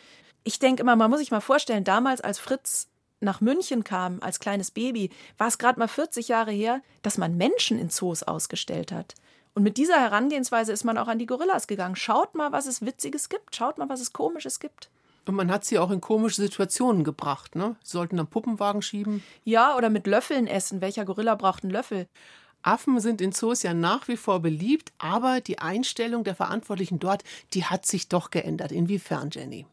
Ich 0.44 0.58
denke 0.58 0.82
immer, 0.82 0.96
man 0.96 1.12
muss 1.12 1.20
sich 1.20 1.32
mal 1.32 1.42
vorstellen, 1.42 1.84
damals 1.84 2.22
als 2.22 2.40
Fritz 2.40 2.91
nach 3.22 3.42
München 3.42 3.84
kam 3.84 4.20
als 4.22 4.40
kleines 4.40 4.72
Baby, 4.72 5.10
war 5.38 5.48
es 5.48 5.58
gerade 5.58 5.80
mal 5.80 5.88
40 5.88 6.28
Jahre 6.28 6.52
her, 6.52 6.82
dass 7.02 7.18
man 7.18 7.38
Menschen 7.38 7.80
in 7.80 7.90
Zoos 7.90 8.24
ausgestellt 8.24 8.92
hat. 8.92 9.16
Und 9.54 9.64
mit 9.64 9.78
dieser 9.78 10.00
Herangehensweise 10.00 10.72
ist 10.72 10.84
man 10.84 10.98
auch 10.98 11.08
an 11.08 11.20
die 11.20 11.26
Gorillas 11.26 11.68
gegangen. 11.68 11.96
Schaut 11.96 12.36
mal, 12.36 12.52
was 12.52 12.68
es 12.68 12.86
Witziges 12.86 13.30
gibt. 13.30 13.56
Schaut 13.56 13.78
mal, 13.78 13.90
was 13.90 14.00
es 14.00 14.14
Komisches 14.14 14.60
gibt. 14.60 14.90
Und 15.26 15.36
man 15.36 15.52
hat 15.52 15.66
sie 15.66 15.78
auch 15.78 15.92
in 15.92 16.02
komische 16.02 16.42
Situationen 16.42 17.04
gebracht, 17.04 17.56
ne? 17.56 17.76
Sie 17.84 17.92
sollten 17.92 18.18
dann 18.18 18.28
Puppenwagen 18.28 18.82
schieben. 18.82 19.24
Ja, 19.44 19.76
oder 19.76 19.90
mit 19.90 20.08
Löffeln 20.08 20.48
essen. 20.48 20.82
Welcher 20.82 21.06
Gorilla 21.06 21.36
braucht 21.36 21.64
einen 21.64 21.72
Löffel? 21.72 22.08
Affen 22.64 23.00
sind 23.00 23.22
in 23.22 23.32
Zoos 23.32 23.64
ja 23.64 23.74
nach 23.74 24.08
wie 24.08 24.18
vor 24.18 24.40
beliebt, 24.40 24.92
aber 24.98 25.42
die 25.42 25.60
Einstellung 25.60 26.24
der 26.24 26.36
Verantwortlichen 26.36 27.00
dort, 27.00 27.24
die 27.54 27.66
hat 27.66 27.86
sich 27.86 28.08
doch 28.08 28.32
geändert. 28.32 28.72
Inwiefern, 28.72 29.30
Jenny? 29.32 29.66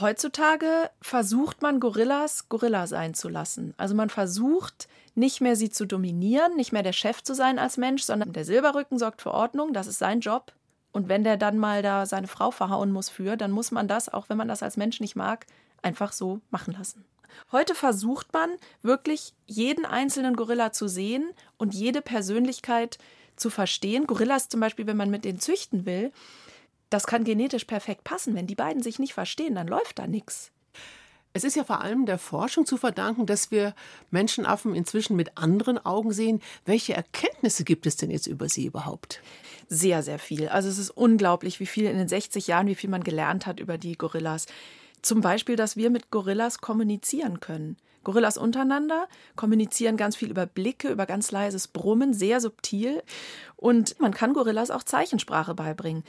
Heutzutage 0.00 0.90
versucht 1.00 1.62
man 1.62 1.80
Gorillas 1.80 2.48
Gorilla 2.48 2.86
sein 2.86 3.14
zu 3.14 3.28
lassen. 3.28 3.74
Also 3.76 3.94
man 3.94 4.10
versucht 4.10 4.88
nicht 5.14 5.40
mehr 5.40 5.56
sie 5.56 5.70
zu 5.70 5.86
dominieren, 5.86 6.56
nicht 6.56 6.72
mehr 6.72 6.82
der 6.82 6.92
Chef 6.92 7.22
zu 7.22 7.34
sein 7.34 7.58
als 7.58 7.76
Mensch, 7.76 8.02
sondern 8.02 8.32
der 8.32 8.44
Silberrücken 8.44 8.98
sorgt 8.98 9.22
für 9.22 9.32
Ordnung, 9.32 9.72
das 9.72 9.86
ist 9.86 9.98
sein 9.98 10.20
Job. 10.20 10.52
Und 10.92 11.08
wenn 11.08 11.24
der 11.24 11.36
dann 11.36 11.58
mal 11.58 11.82
da 11.82 12.06
seine 12.06 12.28
Frau 12.28 12.50
verhauen 12.50 12.92
muss 12.92 13.08
für, 13.08 13.36
dann 13.36 13.50
muss 13.50 13.70
man 13.70 13.88
das, 13.88 14.08
auch 14.08 14.28
wenn 14.28 14.36
man 14.36 14.48
das 14.48 14.62
als 14.62 14.76
Mensch 14.76 15.00
nicht 15.00 15.16
mag, 15.16 15.46
einfach 15.82 16.12
so 16.12 16.40
machen 16.50 16.74
lassen. 16.78 17.04
Heute 17.50 17.74
versucht 17.74 18.32
man 18.32 18.50
wirklich 18.82 19.34
jeden 19.46 19.84
einzelnen 19.84 20.36
Gorilla 20.36 20.72
zu 20.72 20.86
sehen 20.88 21.30
und 21.56 21.74
jede 21.74 22.00
Persönlichkeit 22.00 22.98
zu 23.36 23.50
verstehen. 23.50 24.06
Gorillas 24.06 24.48
zum 24.48 24.60
Beispiel, 24.60 24.86
wenn 24.86 24.96
man 24.96 25.10
mit 25.10 25.24
denen 25.24 25.40
züchten 25.40 25.84
will, 25.84 26.12
das 26.94 27.08
kann 27.08 27.24
genetisch 27.24 27.64
perfekt 27.64 28.04
passen. 28.04 28.36
Wenn 28.36 28.46
die 28.46 28.54
beiden 28.54 28.80
sich 28.80 29.00
nicht 29.00 29.14
verstehen, 29.14 29.56
dann 29.56 29.66
läuft 29.66 29.98
da 29.98 30.06
nichts. 30.06 30.52
Es 31.32 31.42
ist 31.42 31.56
ja 31.56 31.64
vor 31.64 31.80
allem 31.80 32.06
der 32.06 32.18
Forschung 32.18 32.66
zu 32.66 32.76
verdanken, 32.76 33.26
dass 33.26 33.50
wir 33.50 33.74
Menschenaffen 34.12 34.76
inzwischen 34.76 35.16
mit 35.16 35.36
anderen 35.36 35.84
Augen 35.84 36.12
sehen. 36.12 36.40
Welche 36.64 36.94
Erkenntnisse 36.94 37.64
gibt 37.64 37.86
es 37.86 37.96
denn 37.96 38.12
jetzt 38.12 38.28
über 38.28 38.48
sie 38.48 38.66
überhaupt? 38.66 39.20
Sehr, 39.68 40.04
sehr 40.04 40.20
viel. 40.20 40.48
Also 40.48 40.68
es 40.68 40.78
ist 40.78 40.90
unglaublich, 40.90 41.58
wie 41.58 41.66
viel 41.66 41.86
in 41.86 41.98
den 41.98 42.06
60 42.06 42.46
Jahren, 42.46 42.68
wie 42.68 42.76
viel 42.76 42.90
man 42.90 43.02
gelernt 43.02 43.46
hat 43.46 43.58
über 43.58 43.76
die 43.76 43.98
Gorillas. 43.98 44.46
Zum 45.02 45.20
Beispiel, 45.20 45.56
dass 45.56 45.76
wir 45.76 45.90
mit 45.90 46.12
Gorillas 46.12 46.58
kommunizieren 46.58 47.40
können. 47.40 47.76
Gorillas 48.04 48.38
untereinander 48.38 49.08
kommunizieren 49.34 49.96
ganz 49.96 50.14
viel 50.14 50.30
über 50.30 50.46
Blicke, 50.46 50.90
über 50.90 51.06
ganz 51.06 51.32
leises 51.32 51.66
Brummen, 51.66 52.14
sehr 52.14 52.40
subtil. 52.40 53.02
Und 53.56 53.98
man 53.98 54.14
kann 54.14 54.34
Gorillas 54.34 54.70
auch 54.70 54.84
Zeichensprache 54.84 55.54
beibringen. 55.54 56.04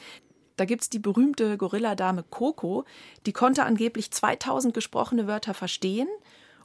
Da 0.55 0.65
gibt 0.65 0.83
es 0.83 0.89
die 0.89 0.99
berühmte 0.99 1.57
Gorilladame 1.57 2.23
Coco, 2.23 2.85
die 3.25 3.33
konnte 3.33 3.63
angeblich 3.63 4.11
2000 4.11 4.73
gesprochene 4.73 5.27
Wörter 5.27 5.53
verstehen 5.53 6.07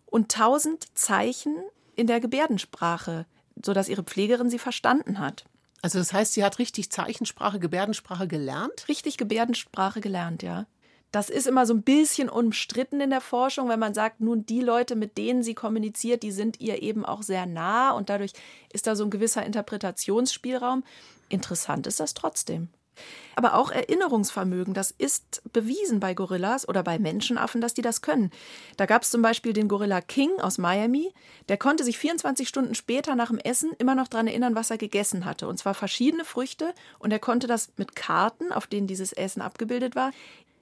und 0.07 0.35
1000 0.35 0.97
Zeichen 0.97 1.57
in 1.97 2.07
der 2.07 2.21
Gebärdensprache, 2.21 3.27
sodass 3.63 3.89
ihre 3.89 4.05
Pflegerin 4.05 4.51
sie 4.51 4.59
verstanden 4.59 5.19
hat. 5.19 5.45
Also 5.83 5.99
das 5.99 6.13
heißt, 6.13 6.35
sie 6.35 6.45
hat 6.45 6.59
richtig 6.59 6.91
Zeichensprache, 6.91 7.59
Gebärdensprache 7.59 8.29
gelernt? 8.29 8.87
Richtig 8.89 9.17
Gebärdensprache 9.17 10.01
gelernt, 10.01 10.43
ja. 10.43 10.67
Das 11.11 11.29
ist 11.29 11.49
immer 11.49 11.67
so 11.67 11.75
ein 11.75 11.83
bisschen 11.83 12.29
umstritten 12.29 13.01
in 13.01 13.11
der 13.11 13.21
Forschung, 13.21 13.69
wenn 13.69 13.81
man 13.81 13.95
sagt, 13.95 14.21
nun 14.21 14.47
die 14.47 14.61
Leute, 14.61 14.95
mit 14.95 15.19
denen 15.19 15.43
sie 15.43 15.55
kommuniziert, 15.55 16.23
die 16.23 16.31
sind 16.31 16.61
ihr 16.61 16.83
eben 16.83 17.05
auch 17.05 17.23
sehr 17.23 17.47
nah 17.47 17.91
und 17.91 18.11
dadurch 18.11 18.33
ist 18.73 18.87
da 18.87 18.95
so 18.95 19.05
ein 19.05 19.11
gewisser 19.11 19.45
Interpretationsspielraum. 19.45 20.85
Interessant 21.29 21.89
ist 21.89 21.99
das 21.99 22.15
trotzdem. 22.15 22.69
Aber 23.37 23.55
auch 23.55 23.71
Erinnerungsvermögen, 23.71 24.75
das 24.75 24.91
ist 24.91 25.43
bewiesen 25.53 26.01
bei 26.01 26.15
Gorillas 26.15 26.69
oder 26.69 26.83
bei 26.83 26.99
Menschenaffen, 26.99 27.61
dass 27.61 27.75
die 27.75 27.83
das 27.83 28.03
können. 28.03 28.31
Da 28.77 28.87
gab 28.87 29.03
es 29.03 29.11
zum 29.11 29.23
Beispiel 29.23 29.53
den 29.53 29.69
Gorilla 29.69 30.01
King 30.01 30.31
aus 30.41 30.59
Miami, 30.59 31.13
der 31.49 31.57
konnte 31.57 31.85
sich 31.85 31.99
24 31.99 32.49
Stunden 32.49 32.75
später 32.75 33.15
nach 33.15 33.29
dem 33.29 33.39
Essen 33.39 33.73
immer 33.79 33.95
noch 33.95 34.09
daran 34.09 34.27
erinnern, 34.27 34.55
was 34.55 34.71
er 34.71 34.79
gegessen 34.79 35.25
hatte. 35.25 35.49
Und 35.49 35.59
zwar 35.59 35.75
verschiedene 35.75 36.25
Früchte 36.25 36.75
und 36.99 37.13
er 37.13 37.19
konnte 37.19 37.47
das 37.47 37.71
mit 37.77 37.97
Karten, 37.97 38.53
auf 38.53 38.67
denen 38.67 38.87
dieses 38.87 39.13
Essen 39.13 39.41
abgebildet 39.41 39.95
war, 39.95 40.11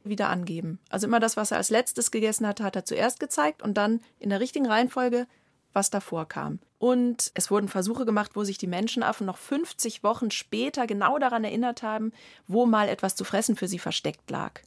wieder 0.05 0.29
angeben. 0.29 0.79
Also 0.91 1.07
immer 1.07 1.21
das, 1.21 1.37
was 1.37 1.51
er 1.51 1.59
als 1.59 1.71
letztes 1.71 2.11
gegessen 2.11 2.47
hatte, 2.47 2.65
hat 2.65 2.77
er 2.77 2.85
zuerst 2.85 3.21
gezeigt 3.21 3.63
und 3.63 3.75
dann 3.75 4.01
in 4.21 4.31
der 4.31 4.41
richtigen 4.41 4.67
Reihenfolge, 4.67 5.27
was 5.73 5.91
davor 5.91 6.27
kam. 6.27 6.59
Und 6.79 7.33
es 7.35 7.51
wurden 7.51 7.69
Versuche 7.69 8.05
gemacht, 8.05 8.33
wo 8.35 8.45
sich 8.45 8.59
die 8.59 8.67
Menschenaffen 8.67 9.27
noch 9.27 9.37
50 9.37 10.03
Wochen 10.03 10.31
später 10.31 10.87
genau 10.87 11.19
daran 11.19 11.45
erinnert 11.45 11.83
haben, 11.83 12.13
wo 12.47 12.67
mal 12.67 12.89
etwas 12.89 13.17
zu 13.17 13.25
fressen 13.25 13.57
für 13.57 13.69
sie 13.69 13.79
versteckt 13.79 14.31
lag. 14.31 14.61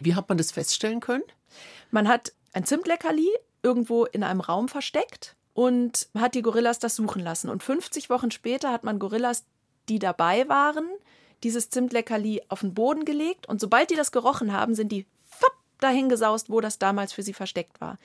Wie 0.00 0.14
hat 0.14 0.28
man 0.28 0.38
das 0.38 0.52
feststellen 0.52 1.00
können? 1.00 1.22
Man 1.90 2.08
hat 2.08 2.32
ein 2.52 2.64
Zimtleckerli 2.64 3.28
irgendwo 3.62 4.04
in 4.04 4.22
einem 4.22 4.40
Raum 4.40 4.68
versteckt 4.68 5.36
und 5.54 6.08
hat 6.18 6.34
die 6.34 6.42
Gorillas 6.42 6.80
das 6.80 6.96
suchen 6.96 7.22
lassen. 7.22 7.48
Und 7.48 7.62
50 7.62 8.10
Wochen 8.10 8.30
später 8.30 8.72
hat 8.72 8.84
man 8.84 8.98
Gorillas, 8.98 9.44
die 9.88 9.98
dabei 9.98 10.48
waren, 10.48 10.88
dieses 11.44 11.70
Zimtleckerli 11.70 12.42
auf 12.48 12.60
den 12.60 12.74
Boden 12.74 13.04
gelegt 13.04 13.46
und 13.46 13.60
sobald 13.60 13.90
die 13.90 13.96
das 13.96 14.12
gerochen 14.12 14.52
haben, 14.52 14.74
sind 14.74 14.90
die 14.90 15.06
dahin 15.80 16.08
gesaust, 16.08 16.50
wo 16.50 16.60
das 16.60 16.78
damals 16.78 17.12
für 17.12 17.22
sie 17.22 17.34
versteckt 17.34 17.80
war. 17.80 17.98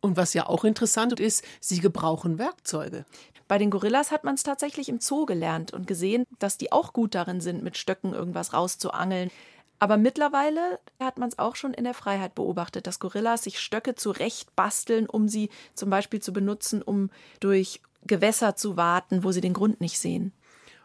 Und 0.00 0.16
was 0.16 0.34
ja 0.34 0.46
auch 0.46 0.64
interessant 0.64 1.20
ist, 1.20 1.44
sie 1.60 1.80
gebrauchen 1.80 2.38
Werkzeuge. 2.38 3.04
Bei 3.48 3.58
den 3.58 3.70
Gorillas 3.70 4.12
hat 4.12 4.24
man 4.24 4.34
es 4.34 4.42
tatsächlich 4.42 4.88
im 4.88 5.00
Zoo 5.00 5.26
gelernt 5.26 5.72
und 5.72 5.86
gesehen, 5.86 6.24
dass 6.38 6.56
die 6.56 6.72
auch 6.72 6.92
gut 6.92 7.14
darin 7.14 7.40
sind, 7.40 7.62
mit 7.62 7.76
Stöcken 7.76 8.14
irgendwas 8.14 8.52
rauszuangeln. 8.52 9.30
Aber 9.78 9.96
mittlerweile 9.96 10.78
hat 11.00 11.18
man 11.18 11.30
es 11.30 11.38
auch 11.38 11.56
schon 11.56 11.74
in 11.74 11.84
der 11.84 11.94
Freiheit 11.94 12.34
beobachtet, 12.34 12.86
dass 12.86 13.00
Gorillas 13.00 13.44
sich 13.44 13.58
Stöcke 13.58 13.94
zurecht 13.94 14.54
basteln, 14.54 15.06
um 15.06 15.26
sie 15.26 15.50
zum 15.74 15.90
Beispiel 15.90 16.20
zu 16.20 16.32
benutzen, 16.32 16.82
um 16.82 17.10
durch 17.40 17.80
Gewässer 18.06 18.56
zu 18.56 18.76
warten, 18.76 19.24
wo 19.24 19.32
sie 19.32 19.40
den 19.40 19.54
Grund 19.54 19.80
nicht 19.80 19.98
sehen. 19.98 20.32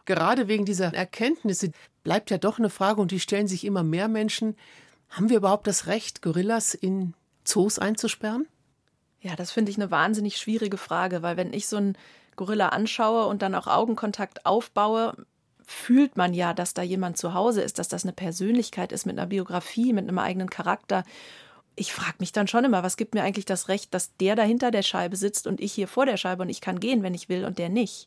Gerade 0.06 0.48
wegen 0.48 0.64
dieser 0.64 0.94
Erkenntnisse 0.94 1.72
bleibt 2.04 2.30
ja 2.30 2.38
doch 2.38 2.58
eine 2.58 2.70
Frage, 2.70 3.00
und 3.00 3.10
die 3.10 3.20
stellen 3.20 3.48
sich 3.48 3.64
immer 3.64 3.82
mehr 3.82 4.08
Menschen. 4.08 4.56
Haben 5.10 5.28
wir 5.28 5.38
überhaupt 5.38 5.66
das 5.66 5.86
Recht, 5.86 6.22
Gorillas 6.22 6.74
in 6.74 7.14
Zoos 7.44 7.78
einzusperren? 7.78 8.46
Ja, 9.26 9.34
das 9.34 9.50
finde 9.50 9.72
ich 9.72 9.76
eine 9.76 9.90
wahnsinnig 9.90 10.36
schwierige 10.36 10.76
Frage, 10.76 11.20
weil 11.20 11.36
wenn 11.36 11.52
ich 11.52 11.66
so 11.66 11.78
einen 11.78 11.98
Gorilla 12.36 12.68
anschaue 12.68 13.26
und 13.26 13.42
dann 13.42 13.56
auch 13.56 13.66
Augenkontakt 13.66 14.46
aufbaue, 14.46 15.16
fühlt 15.64 16.16
man 16.16 16.32
ja, 16.32 16.54
dass 16.54 16.74
da 16.74 16.82
jemand 16.82 17.18
zu 17.18 17.34
Hause 17.34 17.62
ist, 17.62 17.80
dass 17.80 17.88
das 17.88 18.04
eine 18.04 18.12
Persönlichkeit 18.12 18.92
ist 18.92 19.04
mit 19.04 19.18
einer 19.18 19.26
Biografie, 19.26 19.92
mit 19.92 20.04
einem 20.04 20.20
eigenen 20.20 20.48
Charakter. 20.48 21.02
Ich 21.74 21.92
frage 21.92 22.18
mich 22.20 22.30
dann 22.30 22.46
schon 22.46 22.64
immer, 22.64 22.84
was 22.84 22.96
gibt 22.96 23.14
mir 23.14 23.24
eigentlich 23.24 23.46
das 23.46 23.66
Recht, 23.66 23.92
dass 23.94 24.16
der 24.18 24.36
da 24.36 24.44
hinter 24.44 24.70
der 24.70 24.82
Scheibe 24.82 25.16
sitzt 25.16 25.48
und 25.48 25.60
ich 25.60 25.72
hier 25.72 25.88
vor 25.88 26.06
der 26.06 26.18
Scheibe 26.18 26.42
und 26.42 26.48
ich 26.48 26.60
kann 26.60 26.78
gehen, 26.78 27.02
wenn 27.02 27.14
ich 27.14 27.28
will 27.28 27.44
und 27.44 27.58
der 27.58 27.68
nicht. 27.68 28.06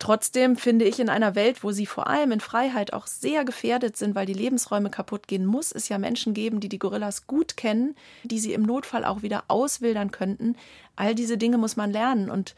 Trotzdem 0.00 0.56
finde 0.56 0.86
ich, 0.86 0.98
in 0.98 1.10
einer 1.10 1.34
Welt, 1.34 1.62
wo 1.62 1.72
sie 1.72 1.84
vor 1.84 2.06
allem 2.06 2.32
in 2.32 2.40
Freiheit 2.40 2.94
auch 2.94 3.06
sehr 3.06 3.44
gefährdet 3.44 3.98
sind, 3.98 4.14
weil 4.14 4.24
die 4.24 4.32
Lebensräume 4.32 4.88
kaputt 4.88 5.28
gehen, 5.28 5.44
muss 5.44 5.72
es 5.72 5.90
ja 5.90 5.98
Menschen 5.98 6.32
geben, 6.32 6.58
die 6.58 6.70
die 6.70 6.78
Gorillas 6.78 7.26
gut 7.26 7.58
kennen, 7.58 7.94
die 8.24 8.38
sie 8.38 8.54
im 8.54 8.62
Notfall 8.62 9.04
auch 9.04 9.20
wieder 9.20 9.44
auswildern 9.48 10.10
könnten. 10.10 10.56
All 10.96 11.14
diese 11.14 11.36
Dinge 11.36 11.58
muss 11.58 11.76
man 11.76 11.92
lernen 11.92 12.30
und 12.30 12.54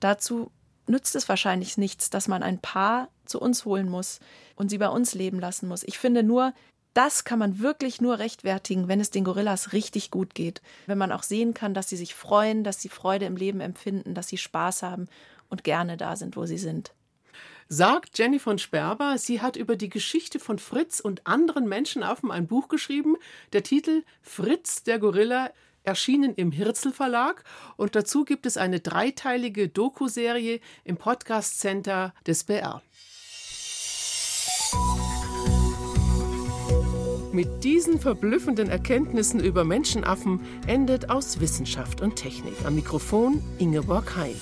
dazu 0.00 0.50
nützt 0.86 1.14
es 1.16 1.28
wahrscheinlich 1.28 1.76
nichts, 1.76 2.08
dass 2.08 2.28
man 2.28 2.42
ein 2.42 2.60
Paar 2.60 3.08
zu 3.26 3.40
uns 3.42 3.66
holen 3.66 3.90
muss 3.90 4.18
und 4.54 4.70
sie 4.70 4.78
bei 4.78 4.88
uns 4.88 5.12
leben 5.12 5.38
lassen 5.38 5.68
muss. 5.68 5.82
Ich 5.82 5.98
finde 5.98 6.22
nur, 6.22 6.54
das 6.94 7.24
kann 7.24 7.38
man 7.38 7.58
wirklich 7.58 8.00
nur 8.00 8.18
rechtfertigen, 8.18 8.88
wenn 8.88 9.00
es 9.00 9.10
den 9.10 9.24
Gorillas 9.24 9.74
richtig 9.74 10.10
gut 10.10 10.34
geht. 10.34 10.62
Wenn 10.86 10.96
man 10.96 11.12
auch 11.12 11.24
sehen 11.24 11.52
kann, 11.52 11.74
dass 11.74 11.90
sie 11.90 11.96
sich 11.98 12.14
freuen, 12.14 12.64
dass 12.64 12.80
sie 12.80 12.88
Freude 12.88 13.26
im 13.26 13.36
Leben 13.36 13.60
empfinden, 13.60 14.14
dass 14.14 14.28
sie 14.28 14.38
Spaß 14.38 14.82
haben 14.82 15.08
und 15.48 15.64
gerne 15.64 15.96
da 15.96 16.16
sind, 16.16 16.36
wo 16.36 16.46
sie 16.46 16.58
sind. 16.58 16.92
Sagt 17.68 18.16
Jenny 18.16 18.38
von 18.38 18.58
Sperber, 18.58 19.18
sie 19.18 19.40
hat 19.40 19.56
über 19.56 19.74
die 19.74 19.88
Geschichte 19.88 20.38
von 20.38 20.58
Fritz 20.58 21.00
und 21.00 21.26
anderen 21.26 21.68
Menschenaffen 21.68 22.30
ein 22.30 22.46
Buch 22.46 22.68
geschrieben. 22.68 23.16
Der 23.52 23.64
Titel 23.64 24.04
Fritz 24.22 24.84
der 24.84 25.00
Gorilla 25.00 25.50
erschienen 25.82 26.34
im 26.34 26.52
Hirzel 26.52 26.92
Verlag 26.92 27.42
und 27.76 27.96
dazu 27.96 28.24
gibt 28.24 28.46
es 28.46 28.56
eine 28.56 28.80
dreiteilige 28.80 29.68
Doku-Serie 29.68 30.60
im 30.84 30.96
Podcast 30.96 31.58
Center 31.58 32.14
des 32.26 32.44
BR. 32.44 32.82
Mit 37.32 37.64
diesen 37.64 38.00
verblüffenden 38.00 38.70
Erkenntnissen 38.70 39.40
über 39.40 39.64
Menschenaffen 39.64 40.40
endet 40.66 41.10
aus 41.10 41.38
Wissenschaft 41.40 42.00
und 42.00 42.16
Technik. 42.16 42.54
Am 42.64 42.76
Mikrofon 42.76 43.42
Ingeborg 43.58 44.16
Hein. 44.16 44.36